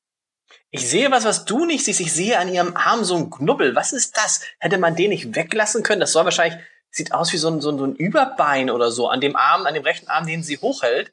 Ich 0.71 0.87
sehe 0.87 1.09
was, 1.09 1.25
was 1.25 1.45
du 1.45 1.65
nicht 1.65 1.83
siehst. 1.83 1.99
Ich 1.99 2.13
sehe 2.13 2.37
an 2.37 2.53
ihrem 2.53 2.75
Arm 2.75 3.03
so 3.03 3.15
einen 3.15 3.31
Knubbel. 3.31 3.75
Was 3.75 3.91
ist 3.91 4.17
das? 4.17 4.41
Hätte 4.59 4.77
man 4.77 4.95
den 4.95 5.09
nicht 5.09 5.35
weglassen 5.35 5.81
können? 5.81 5.99
Das 6.01 6.11
soll 6.11 6.25
wahrscheinlich 6.25 6.59
sieht 6.91 7.13
aus 7.13 7.31
wie 7.33 7.37
so 7.37 7.49
ein, 7.49 7.61
so 7.61 7.71
ein, 7.71 7.77
so 7.77 7.85
ein 7.85 7.95
Überbein 7.95 8.69
oder 8.69 8.91
so 8.91 9.07
an 9.09 9.21
dem 9.21 9.35
Arm, 9.35 9.65
an 9.65 9.73
dem 9.73 9.83
rechten 9.83 10.09
Arm, 10.09 10.27
den 10.27 10.43
sie 10.43 10.57
hochhält. 10.57 11.11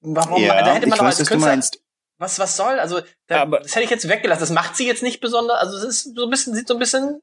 Warum? 0.00 0.42
Ja, 0.42 0.62
da 0.62 0.74
hätte 0.74 0.86
man 0.86 0.94
ich 0.96 0.98
doch 0.98 1.06
weiß, 1.06 1.20
als 1.20 1.28
Künstler, 1.28 1.50
meinst. 1.50 1.82
was, 2.18 2.38
was 2.38 2.56
soll? 2.56 2.78
Also, 2.78 3.00
da, 3.26 3.42
Aber- 3.42 3.60
das 3.60 3.74
hätte 3.74 3.84
ich 3.84 3.90
jetzt 3.90 4.08
weggelassen. 4.08 4.40
Das 4.40 4.50
macht 4.50 4.76
sie 4.76 4.86
jetzt 4.86 5.02
nicht 5.02 5.20
besonders, 5.20 5.58
also 5.58 5.76
es 5.76 5.84
ist 5.84 6.16
so 6.16 6.24
ein 6.24 6.30
bisschen, 6.30 6.54
sieht 6.54 6.68
so 6.68 6.74
ein 6.74 6.80
bisschen, 6.80 7.20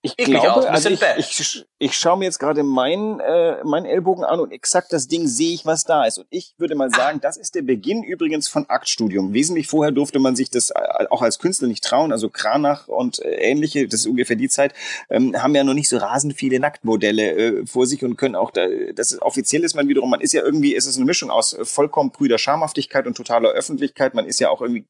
Ich 0.00 0.12
eklig 0.16 0.40
glaube, 0.40 0.58
aus, 0.58 0.64
also 0.64 0.90
ich, 0.90 1.00
ich, 1.18 1.66
ich 1.78 1.96
schaue 1.96 2.18
mir 2.18 2.26
jetzt 2.26 2.38
gerade 2.38 2.62
meinen, 2.62 3.18
äh, 3.18 3.64
meinen 3.64 3.84
Ellbogen 3.84 4.24
an 4.24 4.38
und 4.38 4.52
exakt 4.52 4.92
das 4.92 5.08
Ding 5.08 5.26
sehe 5.26 5.52
ich, 5.52 5.66
was 5.66 5.82
da 5.82 6.04
ist. 6.04 6.18
Und 6.18 6.26
ich 6.30 6.54
würde 6.56 6.76
mal 6.76 6.88
sagen, 6.88 7.20
das 7.20 7.36
ist 7.36 7.56
der 7.56 7.62
Beginn 7.62 8.04
übrigens 8.04 8.46
von 8.46 8.66
Aktstudium. 8.68 9.32
Wesentlich 9.34 9.66
vorher 9.66 9.90
durfte 9.90 10.20
man 10.20 10.36
sich 10.36 10.50
das 10.50 10.70
äh, 10.70 11.06
auch 11.10 11.20
als 11.20 11.40
Künstler 11.40 11.66
nicht 11.66 11.82
trauen. 11.82 12.12
Also 12.12 12.28
Kranach 12.28 12.86
und 12.86 13.18
äh, 13.18 13.50
ähnliche, 13.50 13.88
das 13.88 14.00
ist 14.00 14.06
ungefähr 14.06 14.36
die 14.36 14.48
Zeit, 14.48 14.72
ähm, 15.10 15.34
haben 15.42 15.54
ja 15.56 15.64
noch 15.64 15.74
nicht 15.74 15.88
so 15.88 15.96
rasend 15.96 16.34
viele 16.34 16.60
Nacktmodelle 16.60 17.30
äh, 17.32 17.66
vor 17.66 17.86
sich 17.86 18.04
und 18.04 18.16
können 18.16 18.36
auch, 18.36 18.52
da, 18.52 18.66
das 18.94 19.10
ist, 19.10 19.22
offiziell 19.22 19.64
ist 19.64 19.74
man 19.74 19.88
wiederum, 19.88 20.10
man 20.10 20.20
ist 20.20 20.32
ja 20.32 20.42
irgendwie, 20.42 20.76
es 20.76 20.86
ist 20.86 20.96
eine 20.96 21.06
Mischung 21.06 21.30
aus 21.30 21.54
äh, 21.54 21.64
vollkommen 21.64 22.12
prüder 22.12 22.38
Schamhaftigkeit 22.38 23.08
und 23.08 23.16
totaler 23.16 23.48
Öffentlichkeit. 23.48 24.14
Man 24.14 24.26
ist 24.26 24.38
ja 24.38 24.48
auch 24.50 24.62
irgendwie 24.62 24.86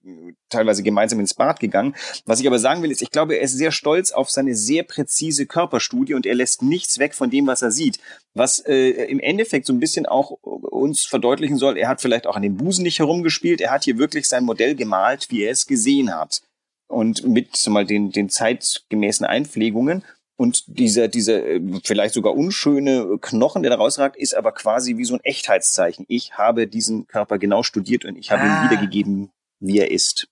teilweise 0.50 0.82
gemeinsam 0.82 1.18
ins 1.18 1.32
Bad 1.32 1.60
gegangen. 1.60 1.94
Was 2.26 2.40
ich 2.40 2.46
aber 2.46 2.58
sagen 2.58 2.82
will, 2.82 2.90
ist, 2.90 3.00
ich 3.00 3.10
glaube, 3.10 3.36
er 3.36 3.42
ist 3.42 3.56
sehr 3.56 3.72
stolz 3.72 4.12
auf 4.12 4.28
seine 4.28 4.54
sehr 4.54 4.82
präzise 4.98 5.46
Körperstudie 5.46 6.14
und 6.14 6.26
er 6.26 6.34
lässt 6.34 6.60
nichts 6.62 6.98
weg 6.98 7.14
von 7.14 7.30
dem, 7.30 7.46
was 7.46 7.62
er 7.62 7.70
sieht. 7.70 8.00
Was 8.34 8.58
äh, 8.66 9.04
im 9.04 9.20
Endeffekt 9.20 9.64
so 9.66 9.72
ein 9.72 9.78
bisschen 9.78 10.06
auch 10.06 10.30
uns 10.42 11.04
verdeutlichen 11.04 11.56
soll, 11.56 11.78
er 11.78 11.88
hat 11.88 12.00
vielleicht 12.00 12.26
auch 12.26 12.34
an 12.34 12.42
den 12.42 12.56
Busen 12.56 12.82
nicht 12.82 12.98
herumgespielt, 12.98 13.60
er 13.60 13.70
hat 13.70 13.84
hier 13.84 13.96
wirklich 13.98 14.26
sein 14.26 14.44
Modell 14.44 14.74
gemalt, 14.74 15.28
wie 15.30 15.42
er 15.44 15.52
es 15.52 15.66
gesehen 15.66 16.12
hat. 16.12 16.42
Und 16.88 17.24
mit 17.28 17.64
mal 17.68 17.86
den, 17.86 18.10
den 18.10 18.28
zeitgemäßen 18.28 19.24
Einpflegungen. 19.24 20.04
Und 20.36 20.64
dieser, 20.66 21.06
dieser 21.06 21.44
äh, 21.46 21.60
vielleicht 21.84 22.14
sogar 22.14 22.34
unschöne 22.34 23.18
Knochen, 23.20 23.62
der 23.62 23.70
da 23.70 23.76
rausragt, 23.76 24.16
ist 24.16 24.34
aber 24.34 24.52
quasi 24.52 24.96
wie 24.96 25.04
so 25.04 25.14
ein 25.14 25.20
Echtheitszeichen. 25.22 26.06
Ich 26.08 26.32
habe 26.32 26.66
diesen 26.66 27.06
Körper 27.06 27.38
genau 27.38 27.62
studiert 27.62 28.04
und 28.04 28.16
ich 28.16 28.30
habe 28.32 28.42
Ah. 28.42 28.46
ihn 28.46 28.70
wiedergegeben, 28.70 29.30
wie 29.60 29.78
er 29.78 29.90
ist. 29.90 30.28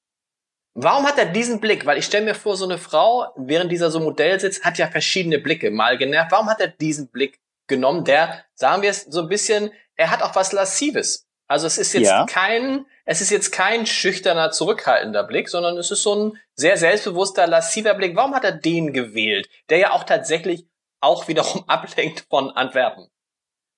Warum 0.78 1.06
hat 1.06 1.18
er 1.18 1.24
diesen 1.24 1.58
Blick? 1.58 1.86
Weil 1.86 1.96
ich 1.96 2.04
stelle 2.04 2.26
mir 2.26 2.34
vor, 2.34 2.54
so 2.56 2.66
eine 2.66 2.76
Frau, 2.76 3.32
während 3.36 3.72
dieser 3.72 3.90
so 3.90 3.98
Modell 3.98 4.38
sitzt, 4.38 4.62
hat 4.62 4.76
ja 4.76 4.88
verschiedene 4.88 5.38
Blicke 5.38 5.70
mal 5.70 5.96
genervt. 5.96 6.30
Warum 6.30 6.50
hat 6.50 6.60
er 6.60 6.68
diesen 6.68 7.08
Blick 7.08 7.40
genommen? 7.66 8.04
Der, 8.04 8.44
sagen 8.54 8.82
wir 8.82 8.90
es 8.90 9.04
so 9.04 9.22
ein 9.22 9.28
bisschen, 9.28 9.70
er 9.96 10.10
hat 10.10 10.22
auch 10.22 10.34
was 10.34 10.52
Lassives. 10.52 11.26
Also 11.48 11.66
es 11.66 11.78
ist 11.78 11.94
jetzt 11.94 12.08
Ja. 12.08 12.26
kein, 12.26 12.84
es 13.06 13.22
ist 13.22 13.30
jetzt 13.30 13.52
kein 13.52 13.86
schüchterner, 13.86 14.50
zurückhaltender 14.50 15.24
Blick, 15.24 15.48
sondern 15.48 15.78
es 15.78 15.90
ist 15.90 16.02
so 16.02 16.14
ein 16.14 16.38
sehr 16.54 16.76
selbstbewusster, 16.76 17.46
lassiver 17.46 17.94
Blick. 17.94 18.14
Warum 18.14 18.34
hat 18.34 18.44
er 18.44 18.52
den 18.52 18.92
gewählt? 18.92 19.48
Der 19.70 19.78
ja 19.78 19.90
auch 19.92 20.04
tatsächlich 20.04 20.66
auch 21.00 21.26
wiederum 21.26 21.64
ablenkt 21.68 22.26
von 22.28 22.50
Antwerpen. 22.50 23.06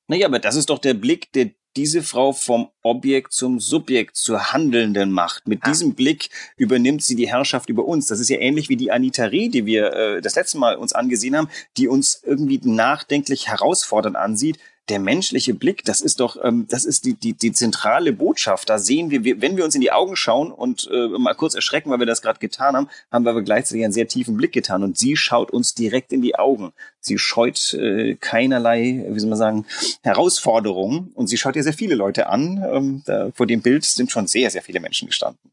Naja, 0.09 0.27
aber 0.27 0.41
das 0.41 0.57
ist 0.57 0.69
doch 0.71 0.79
der 0.79 0.95
Blick, 0.95 1.31
der 1.33 1.51
diese 1.79 2.03
Frau 2.03 2.33
vom 2.33 2.71
Objekt 2.83 3.33
zum 3.33 3.61
Subjekt, 3.61 4.17
zur 4.17 4.53
Handelnden 4.53 5.13
macht. 5.13 5.47
Mit 5.47 5.61
Ah. 5.63 5.69
diesem 5.71 5.95
Blick 5.95 6.29
übernimmt 6.57 7.05
sie 7.05 7.15
die 7.15 7.29
Herrschaft 7.29 7.69
über 7.69 7.85
uns. 7.85 8.07
Das 8.07 8.19
ist 8.19 8.29
ja 8.31 8.39
ähnlich 8.39 8.69
wie 8.69 8.75
die 8.77 8.91
Anita 8.91 9.27
Reh, 9.27 9.49
die 9.49 9.65
wir 9.65 9.93
äh, 9.93 10.21
das 10.21 10.35
letzte 10.35 10.59
Mal 10.59 10.75
uns 10.75 10.93
angesehen 10.93 11.37
haben, 11.37 11.49
die 11.77 11.87
uns 11.87 12.21
irgendwie 12.27 12.61
nachdenklich 12.65 13.47
herausfordernd 13.47 14.17
ansieht. 14.17 14.59
Der 14.89 14.99
menschliche 14.99 15.55
Blick, 15.55 15.85
das 15.85 16.01
ist 16.01 16.21
doch, 16.21 16.43
ähm, 16.43 16.67
das 16.69 16.85
ist 16.85 17.05
die, 17.05 17.15
die, 17.15 17.35
die 17.35 17.53
zentrale 17.53 18.13
Botschaft. 18.13 18.69
Da 18.71 18.79
sehen 18.79 19.11
wir, 19.11 19.25
wir, 19.25 19.41
wenn 19.41 19.57
wir 19.57 19.65
uns 19.65 19.75
in 19.75 19.81
die 19.81 19.93
Augen 19.93 20.17
schauen 20.17 20.51
und 20.51 20.89
äh, 20.93 21.09
mal 21.09 21.35
kurz 21.35 21.55
erschrecken, 21.55 21.91
weil 21.91 21.99
wir 21.99 22.07
das 22.07 22.23
gerade 22.23 22.39
getan 22.39 22.75
haben, 22.75 22.89
haben 23.11 23.25
wir 23.25 23.31
aber 23.31 23.43
gleichzeitig 23.43 23.85
einen 23.85 23.93
sehr 23.93 24.09
tiefen 24.09 24.37
Blick 24.37 24.53
getan. 24.53 24.83
Und 24.83 24.97
sie 24.97 25.17
schaut 25.17 25.51
uns 25.51 25.75
direkt 25.75 26.13
in 26.13 26.23
die 26.23 26.37
Augen. 26.37 26.73
Sie 27.01 27.19
scheut 27.19 27.75
äh, 27.75 28.17
keinerlei, 28.17 29.05
wie 29.09 29.21
soll 29.21 29.29
man 29.29 29.39
sagen, 29.39 29.67
Herausforderungen. 30.03 31.13
Und 31.15 31.27
sie 31.27 31.37
schaut 31.37 31.57
ja 31.57 31.63
sehr 31.63 31.73
viele 31.73 31.95
Leute 31.95 32.29
an. 32.29 32.65
Ähm, 32.73 33.03
da, 33.05 33.31
vor 33.35 33.47
dem 33.47 33.63
Bild 33.63 33.85
sind 33.85 34.11
schon 34.11 34.27
sehr, 34.27 34.51
sehr 34.51 34.63
viele 34.63 34.81
Menschen 34.81 35.09
gestanden. 35.09 35.51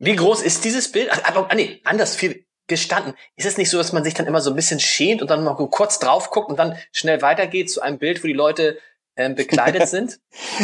Wie 0.00 0.14
groß 0.14 0.42
ist 0.42 0.64
dieses 0.64 0.90
Bild? 0.90 1.08
Ach, 1.12 1.22
Aber, 1.24 1.50
ah, 1.50 1.54
nee, 1.54 1.80
anders 1.84 2.16
viel 2.16 2.44
gestanden. 2.68 3.14
Ist 3.36 3.46
es 3.46 3.56
nicht 3.56 3.70
so, 3.70 3.78
dass 3.78 3.92
man 3.92 4.04
sich 4.04 4.14
dann 4.14 4.26
immer 4.26 4.40
so 4.40 4.50
ein 4.50 4.56
bisschen 4.56 4.80
schämt 4.80 5.22
und 5.22 5.30
dann 5.30 5.42
mal 5.42 5.54
kurz 5.54 5.98
drauf 5.98 6.30
guckt 6.30 6.50
und 6.50 6.58
dann 6.58 6.76
schnell 6.92 7.22
weitergeht 7.22 7.70
zu 7.70 7.80
einem 7.80 7.98
Bild, 7.98 8.22
wo 8.22 8.26
die 8.26 8.32
Leute 8.32 8.78
ähm, 9.18 9.34
bekleidet 9.34 9.88
sind? 9.88 10.18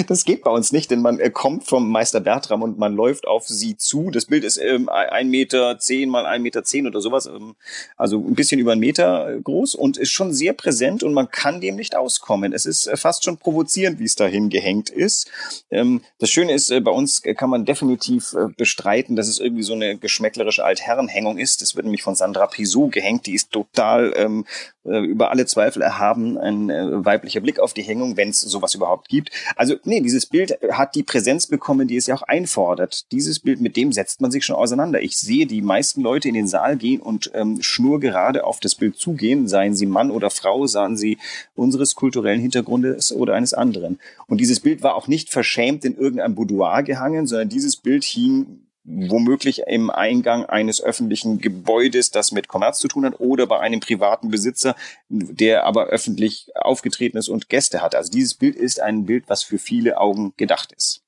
Das 0.08 0.24
geht 0.24 0.42
bei 0.42 0.50
uns 0.50 0.72
nicht, 0.72 0.90
denn 0.90 1.02
man 1.02 1.18
äh, 1.18 1.30
kommt 1.30 1.64
vom 1.64 1.90
Meister 1.90 2.20
Bertram 2.20 2.62
und 2.62 2.78
man 2.78 2.94
läuft 2.94 3.26
auf 3.26 3.46
sie 3.46 3.76
zu. 3.76 4.10
Das 4.10 4.26
Bild 4.26 4.44
ist 4.44 4.56
ähm, 4.56 4.88
ein 4.88 5.28
Meter 5.28 5.78
zehn 5.78 6.08
mal 6.08 6.24
ein 6.24 6.42
Meter 6.42 6.64
zehn 6.64 6.86
oder 6.86 7.00
sowas, 7.00 7.26
ähm, 7.26 7.56
also 7.96 8.18
ein 8.18 8.34
bisschen 8.34 8.60
über 8.60 8.72
einen 8.72 8.80
Meter 8.80 9.28
äh, 9.28 9.40
groß 9.40 9.74
und 9.74 9.96
ist 9.96 10.12
schon 10.12 10.32
sehr 10.32 10.52
präsent 10.52 11.02
und 11.02 11.12
man 11.12 11.30
kann 11.30 11.60
dem 11.60 11.76
nicht 11.76 11.96
auskommen. 11.96 12.52
Es 12.52 12.64
ist 12.64 12.86
äh, 12.86 12.96
fast 12.96 13.24
schon 13.24 13.36
provozierend, 13.36 13.98
wie 13.98 14.04
es 14.04 14.14
dahin 14.14 14.48
gehängt 14.48 14.88
ist. 14.88 15.30
Ähm, 15.70 16.02
das 16.18 16.30
Schöne 16.30 16.52
ist, 16.52 16.70
äh, 16.70 16.80
bei 16.80 16.92
uns 16.92 17.24
äh, 17.24 17.34
kann 17.34 17.50
man 17.50 17.64
definitiv 17.64 18.34
äh, 18.34 18.48
bestreiten, 18.56 19.16
dass 19.16 19.28
es 19.28 19.40
irgendwie 19.40 19.64
so 19.64 19.74
eine 19.74 19.98
geschmäcklerische 19.98 20.64
Altherrenhängung 20.64 21.38
ist. 21.38 21.60
Das 21.60 21.74
wird 21.74 21.84
nämlich 21.84 22.02
von 22.02 22.14
Sandra 22.14 22.46
Pisot 22.46 22.92
gehängt. 22.92 23.26
Die 23.26 23.34
ist 23.34 23.50
total 23.50 24.12
ähm, 24.16 24.46
äh, 24.84 24.98
über 24.98 25.30
alle 25.30 25.46
Zweifel 25.46 25.82
erhaben. 25.82 26.38
Ein 26.38 26.68
weiblicher 27.04 27.40
Blick 27.40 27.58
auf 27.58 27.74
die 27.74 27.82
Hängung, 27.82 28.16
wenn 28.16 28.28
es 28.28 28.43
sowas 28.48 28.74
überhaupt 28.74 29.08
gibt. 29.08 29.30
Also 29.56 29.76
nee, 29.84 30.00
dieses 30.00 30.26
Bild 30.26 30.58
hat 30.72 30.94
die 30.94 31.02
Präsenz 31.02 31.46
bekommen, 31.46 31.88
die 31.88 31.96
es 31.96 32.06
ja 32.06 32.14
auch 32.14 32.22
einfordert. 32.22 33.10
Dieses 33.12 33.40
Bild, 33.40 33.60
mit 33.60 33.76
dem 33.76 33.92
setzt 33.92 34.20
man 34.20 34.30
sich 34.30 34.44
schon 34.44 34.56
auseinander. 34.56 35.02
Ich 35.02 35.16
sehe 35.16 35.46
die 35.46 35.62
meisten 35.62 36.00
Leute 36.00 36.28
in 36.28 36.34
den 36.34 36.46
Saal 36.46 36.76
gehen 36.76 37.00
und 37.00 37.30
ähm, 37.34 37.62
schnurgerade 37.62 38.44
auf 38.44 38.60
das 38.60 38.74
Bild 38.74 38.96
zugehen, 38.96 39.48
seien 39.48 39.74
sie 39.74 39.86
Mann 39.86 40.10
oder 40.10 40.30
Frau, 40.30 40.66
seien 40.66 40.96
sie 40.96 41.18
unseres 41.54 41.94
kulturellen 41.94 42.40
Hintergrundes 42.40 43.12
oder 43.12 43.34
eines 43.34 43.54
anderen. 43.54 43.98
Und 44.26 44.38
dieses 44.38 44.60
Bild 44.60 44.82
war 44.82 44.94
auch 44.94 45.08
nicht 45.08 45.30
verschämt 45.30 45.84
in 45.84 45.96
irgendeinem 45.96 46.34
Boudoir 46.34 46.82
gehangen, 46.82 47.26
sondern 47.26 47.48
dieses 47.48 47.76
Bild 47.76 48.04
hing 48.04 48.63
womöglich 48.84 49.62
im 49.66 49.90
Eingang 49.90 50.44
eines 50.44 50.82
öffentlichen 50.82 51.40
Gebäudes, 51.40 52.10
das 52.10 52.32
mit 52.32 52.48
Kommerz 52.48 52.78
zu 52.78 52.88
tun 52.88 53.06
hat, 53.06 53.18
oder 53.18 53.46
bei 53.46 53.58
einem 53.58 53.80
privaten 53.80 54.30
Besitzer, 54.30 54.76
der 55.08 55.64
aber 55.64 55.86
öffentlich 55.86 56.48
aufgetreten 56.54 57.16
ist 57.16 57.28
und 57.28 57.48
Gäste 57.48 57.80
hat. 57.80 57.94
Also 57.94 58.12
dieses 58.12 58.34
Bild 58.34 58.56
ist 58.56 58.80
ein 58.80 59.06
Bild, 59.06 59.24
was 59.28 59.42
für 59.42 59.58
viele 59.58 59.98
Augen 59.98 60.34
gedacht 60.36 60.72
ist. 60.72 61.00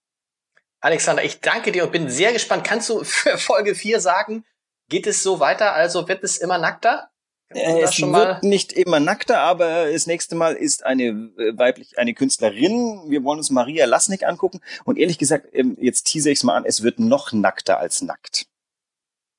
Alexander, 0.81 1.25
ich 1.25 1.41
danke 1.41 1.73
dir 1.73 1.85
und 1.85 1.93
bin 1.93 2.09
sehr 2.09 2.33
gespannt. 2.33 2.65
Kannst 2.65 2.89
du 2.89 3.05
für 3.05 3.39
Folge 3.39 3.75
4 3.75 4.01
sagen, 4.01 4.45
geht 4.89 5.07
es 5.07 5.23
so 5.23 5.41
weiter? 5.41 5.75
Also 5.75 6.09
wird 6.09 6.25
es 6.25 6.39
immer 6.39 6.59
nackter? 6.59 7.11
Äh, 7.51 7.83
Es 7.83 8.01
wird 8.01 8.43
nicht 8.43 8.73
immer 8.73 9.01
nackter, 9.01 9.39
aber 9.39 9.91
das 9.91 10.07
nächste 10.07 10.35
Mal 10.35 10.55
ist 10.55 10.85
eine 10.85 11.05
äh, 11.05 11.57
weiblich, 11.57 11.99
eine 11.99 12.15
Künstlerin. 12.15 13.03
Wir 13.09 13.23
wollen 13.25 13.39
uns 13.39 13.51
Maria 13.51 13.87
Lasnik 13.87 14.25
angucken. 14.25 14.61
Und 14.85 14.99
ehrlich 14.99 15.19
gesagt, 15.19 15.49
ähm, 15.53 15.77
jetzt 15.81 16.05
tease 16.05 16.31
ich 16.31 16.39
es 16.39 16.45
mal 16.45 16.57
an, 16.57 16.65
es 16.67 16.83
wird 16.83 16.99
noch 16.99 17.33
nackter 17.33 17.79
als 17.79 18.03
nackt. 18.03 18.47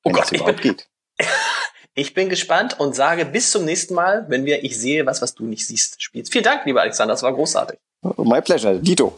Oh 0.03 0.11
Gott, 0.11 0.31
ich 0.31 0.39
überhaupt 0.39 0.61
bin, 0.61 0.77
geht. 0.77 0.87
ich 1.95 2.13
bin 2.13 2.29
gespannt 2.29 2.79
und 2.79 2.95
sage 2.95 3.25
bis 3.25 3.51
zum 3.51 3.65
nächsten 3.65 3.93
Mal, 3.93 4.25
wenn 4.29 4.45
wir 4.45 4.63
Ich 4.63 4.79
sehe 4.79 5.05
was, 5.05 5.21
was 5.21 5.35
du 5.35 5.43
nicht 5.45 5.67
siehst, 5.67 6.01
spielst. 6.01 6.31
Vielen 6.31 6.45
Dank, 6.45 6.65
lieber 6.65 6.81
Alexander, 6.81 7.13
das 7.13 7.23
war 7.23 7.33
großartig. 7.33 7.77
My 8.17 8.41
pleasure. 8.41 8.79
Dito. 8.79 9.17